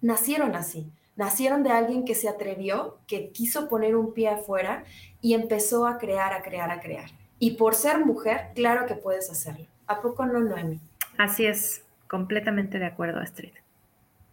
[0.02, 4.86] nacieron así, nacieron de alguien que se atrevió, que quiso poner un pie afuera
[5.22, 7.12] y empezó a crear, a crear, a crear.
[7.40, 9.66] Y por ser mujer, claro que puedes hacerlo.
[9.86, 10.80] ¿A poco no, Noemi?
[11.18, 13.52] Así es, completamente de acuerdo, Astrid.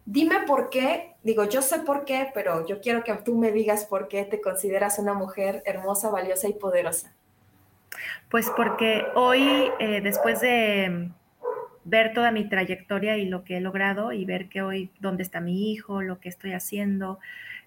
[0.05, 3.85] Dime por qué, digo, yo sé por qué, pero yo quiero que tú me digas
[3.85, 7.13] por qué te consideras una mujer hermosa, valiosa y poderosa.
[8.29, 11.11] Pues porque hoy, eh, después de
[11.83, 15.39] ver toda mi trayectoria y lo que he logrado y ver que hoy dónde está
[15.39, 17.19] mi hijo, lo que estoy haciendo.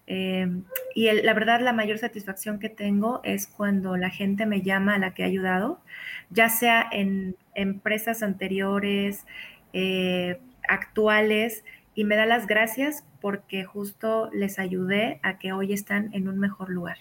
[0.07, 0.49] Eh,
[0.95, 4.99] y la verdad, la mayor satisfacción que tengo es cuando la gente me llama a
[4.99, 5.81] la que he ayudado,
[6.31, 9.25] ya sea en empresas anteriores,
[9.73, 10.39] eh,
[10.69, 16.29] actuales, y me da las gracias porque justo les ayudé a que hoy están en
[16.29, 16.99] un mejor lugar.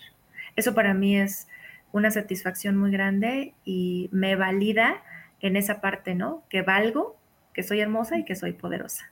[0.56, 1.48] Eso para mí es
[1.92, 5.02] una satisfacción muy grande y me valida
[5.44, 6.44] en esa parte, ¿no?
[6.50, 7.18] Que valgo,
[7.54, 9.12] que soy hermosa y que soy poderosa.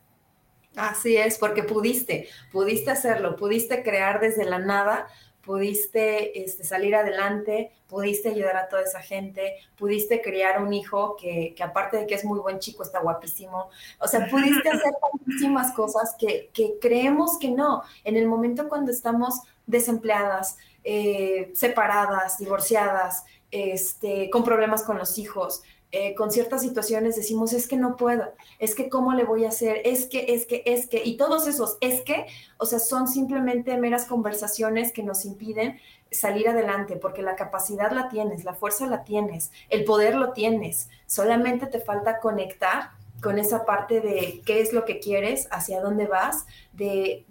[0.75, 5.07] Así es, porque pudiste, pudiste hacerlo, pudiste crear desde la nada,
[5.41, 11.53] pudiste este, salir adelante, pudiste ayudar a toda esa gente, pudiste criar un hijo que,
[11.53, 13.69] que, aparte de que es muy buen chico, está guapísimo.
[13.99, 17.83] O sea, pudiste hacer muchísimas cosas que, que, creemos que no.
[18.05, 25.63] En el momento cuando estamos desempleadas, eh, separadas, divorciadas, este, con problemas con los hijos,
[25.93, 28.23] eh, con ciertas situaciones decimos, es que no puedo,
[28.59, 31.47] es que cómo le voy a hacer, es que, es que, es que, y todos
[31.47, 32.27] esos es que,
[32.57, 35.79] o sea, son simplemente meras conversaciones que nos impiden
[36.09, 40.89] salir adelante, porque la capacidad la tienes, la fuerza la tienes, el poder lo tienes,
[41.07, 46.07] solamente te falta conectar con esa parte de qué es lo que quieres, hacia dónde
[46.07, 47.25] vas, de,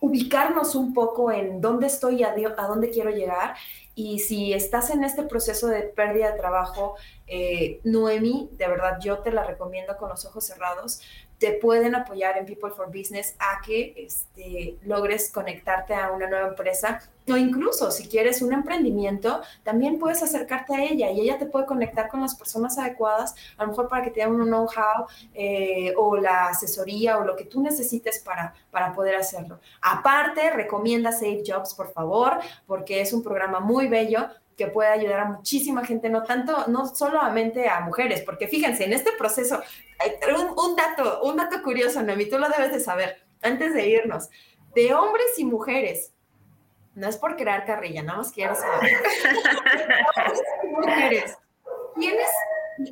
[0.00, 3.54] ubicarnos un poco en dónde estoy y a dónde quiero llegar
[3.94, 9.18] Y si estás en este proceso de pérdida de trabajo, eh, Noemi, de verdad yo
[9.18, 11.00] te la recomiendo con los ojos cerrados,
[11.42, 16.46] te pueden apoyar en People for Business a que este, logres conectarte a una nueva
[16.46, 21.46] empresa o incluso si quieres un emprendimiento, también puedes acercarte a ella y ella te
[21.46, 25.06] puede conectar con las personas adecuadas, a lo mejor para que te den un know-how
[25.34, 29.58] eh, o la asesoría o lo que tú necesites para, para poder hacerlo.
[29.80, 32.38] Aparte, recomienda Save Jobs, por favor,
[32.68, 36.86] porque es un programa muy bello que puede ayudar a muchísima gente, no tanto, no
[36.86, 39.60] solamente a mujeres, porque fíjense, en este proceso,
[40.56, 44.28] un, dato, un dato curioso, Noemi, tú lo debes de saber, antes de irnos,
[44.74, 46.12] de hombres y mujeres,
[46.94, 48.92] no es por crear carrilla, nada más quiero saber,
[50.16, 51.36] hombres y mujeres,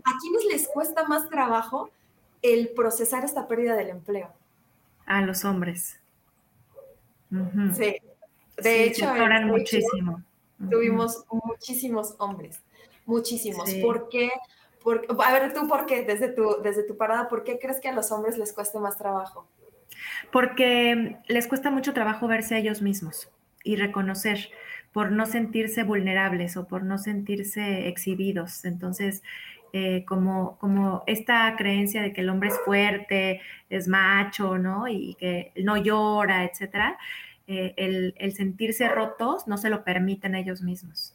[0.04, 1.90] ¿a quiénes les cuesta más trabajo
[2.42, 4.32] el procesar esta pérdida del empleo?
[5.06, 5.98] A los hombres.
[7.76, 7.96] Sí.
[8.56, 9.12] De hecho,
[9.46, 10.22] muchísimo
[10.68, 12.60] tuvimos muchísimos hombres,
[13.06, 13.72] muchísimos.
[13.74, 14.30] ¿Por qué?
[14.86, 16.02] A ver, tú, ¿por qué?
[16.04, 18.96] Desde tu, desde tu parada, ¿por qué crees que a los hombres les cuesta más
[18.96, 19.48] trabajo?
[20.32, 23.30] Porque les cuesta mucho trabajo verse a ellos mismos
[23.64, 24.50] y reconocer
[24.92, 28.64] por no sentirse vulnerables o por no sentirse exhibidos.
[28.64, 29.22] Entonces,
[29.72, 34.88] eh, como, como esta creencia de que el hombre es fuerte, es macho, ¿no?
[34.88, 36.98] Y que no llora, etcétera,
[37.46, 41.14] eh, el, sentirse rotos no se lo permiten ellos mismos.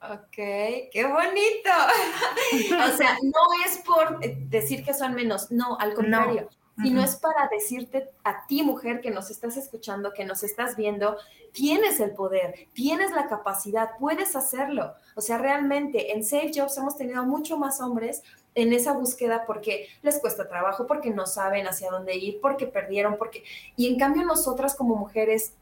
[0.00, 1.70] Ok, qué bonito.
[2.92, 6.48] o sea, no es por decir que son menos, no, al contrario,
[6.80, 11.16] sino es para decirte a ti, mujer, que nos estás escuchando, que nos estás viendo,
[11.52, 14.94] tienes el poder, tienes la capacidad, puedes hacerlo.
[15.16, 18.22] O sea, realmente en Safe Jobs hemos tenido mucho más hombres
[18.54, 23.16] en esa búsqueda porque les cuesta trabajo, porque no saben hacia dónde ir, porque perdieron,
[23.16, 23.42] porque...
[23.76, 25.54] Y en cambio nosotras como mujeres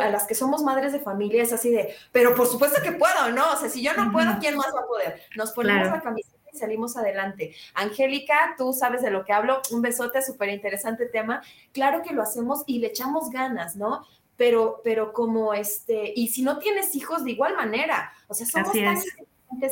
[0.00, 3.30] a las que somos madres de familia es así de, pero por supuesto que puedo,
[3.30, 3.52] ¿no?
[3.52, 5.22] O sea, si yo no puedo, ¿quién más va a poder?
[5.36, 7.54] Nos ponemos la camiseta y salimos adelante.
[7.74, 11.42] Angélica, tú sabes de lo que hablo, un besote, súper interesante tema.
[11.72, 14.06] Claro que lo hacemos y le echamos ganas, ¿no?
[14.36, 18.72] Pero, pero como este, y si no tienes hijos, de igual manera, o sea, somos
[18.72, 18.98] tan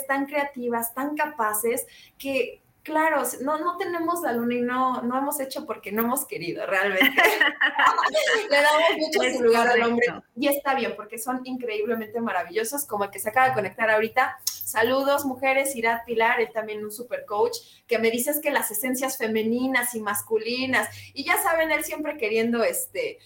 [0.06, 1.86] tan creativas, tan capaces,
[2.18, 6.26] que, Claro, no, no tenemos la luna y no, no hemos hecho porque no hemos
[6.26, 7.04] querido realmente.
[8.50, 13.04] Le damos mucho su lugar al hombre y está bien porque son increíblemente maravillosos, como
[13.04, 14.36] el que se acaba de conectar ahorita.
[14.44, 19.16] Saludos, mujeres, Irat Pilar, él también un super coach, que me dices que las esencias
[19.16, 23.18] femeninas y masculinas, y ya saben, él siempre queriendo este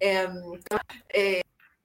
[0.00, 0.28] eh,
[1.08, 1.40] eh,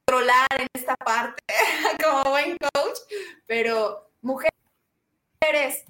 [0.05, 1.41] controlar en esta parte
[2.03, 2.97] como buen coach,
[3.45, 5.85] pero mujeres,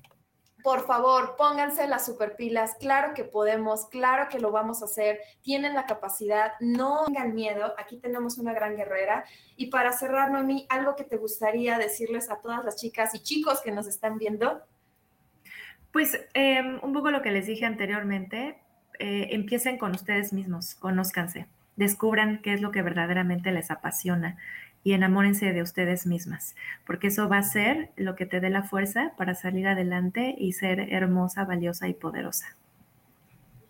[0.64, 2.76] por favor, pónganse las superpilas.
[2.80, 5.20] Claro que podemos, claro que lo vamos a hacer.
[5.42, 7.74] Tienen la capacidad, no tengan miedo.
[7.78, 9.26] Aquí tenemos una gran guerrera.
[9.56, 13.62] Y para cerrar, Noemí, algo que te gustaría decirles a todas las chicas y chicos
[13.62, 14.62] que nos están viendo.
[15.92, 18.58] Pues em, un poco lo que les dije anteriormente,
[19.00, 24.38] eh, empiecen con ustedes mismos, conózcanse, descubran qué es lo que verdaderamente les apasiona
[24.84, 26.56] y enamórense de ustedes mismas,
[26.86, 30.54] porque eso va a ser lo que te dé la fuerza para salir adelante y
[30.54, 32.56] ser hermosa, valiosa y poderosa.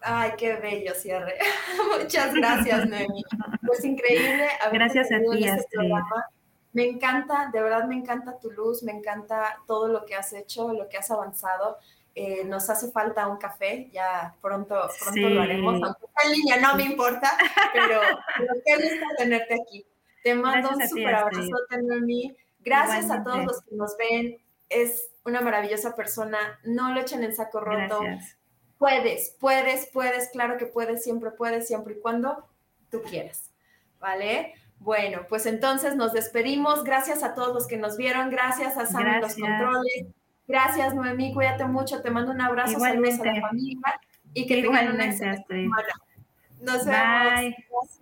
[0.02, 1.38] Ay, qué bello cierre.
[2.02, 3.24] Muchas gracias, Nemi.
[3.66, 4.48] Pues increíble.
[4.72, 5.78] Gracias a ti, este
[6.74, 10.74] Me encanta, de verdad me encanta tu luz, me encanta todo lo que has hecho,
[10.74, 11.78] lo que has avanzado.
[12.14, 16.76] Eh, nos hace falta un café, ya pronto, pronto lo haremos, aunque en línea no
[16.76, 17.38] me importa,
[17.72, 18.02] pero,
[18.38, 19.86] pero qué gusto tenerte aquí.
[20.24, 21.52] Te mando un súper abrazo,
[21.84, 22.36] Noemí.
[22.60, 24.38] Gracias a todos los que nos ven.
[24.70, 26.60] Es una maravillosa persona.
[26.64, 28.02] No lo echen en saco roto.
[28.78, 32.48] Puedes, puedes, puedes, claro que puedes, siempre puedes, siempre y cuando
[32.90, 33.52] tú quieras.
[34.00, 34.56] ¿Vale?
[34.80, 36.84] Bueno, pues entonces nos despedimos.
[36.84, 38.32] Gracias a todos los que nos vieron.
[38.32, 40.08] Gracias a Sam los controles.
[40.48, 41.34] Gracias, Noemí.
[41.34, 42.02] Cuídate mucho.
[42.02, 42.80] Te mando un abrazo.
[42.80, 43.80] Saludos a la familia.
[44.34, 45.94] Y que tengan una excelente semana.
[46.62, 48.02] Nos vemos.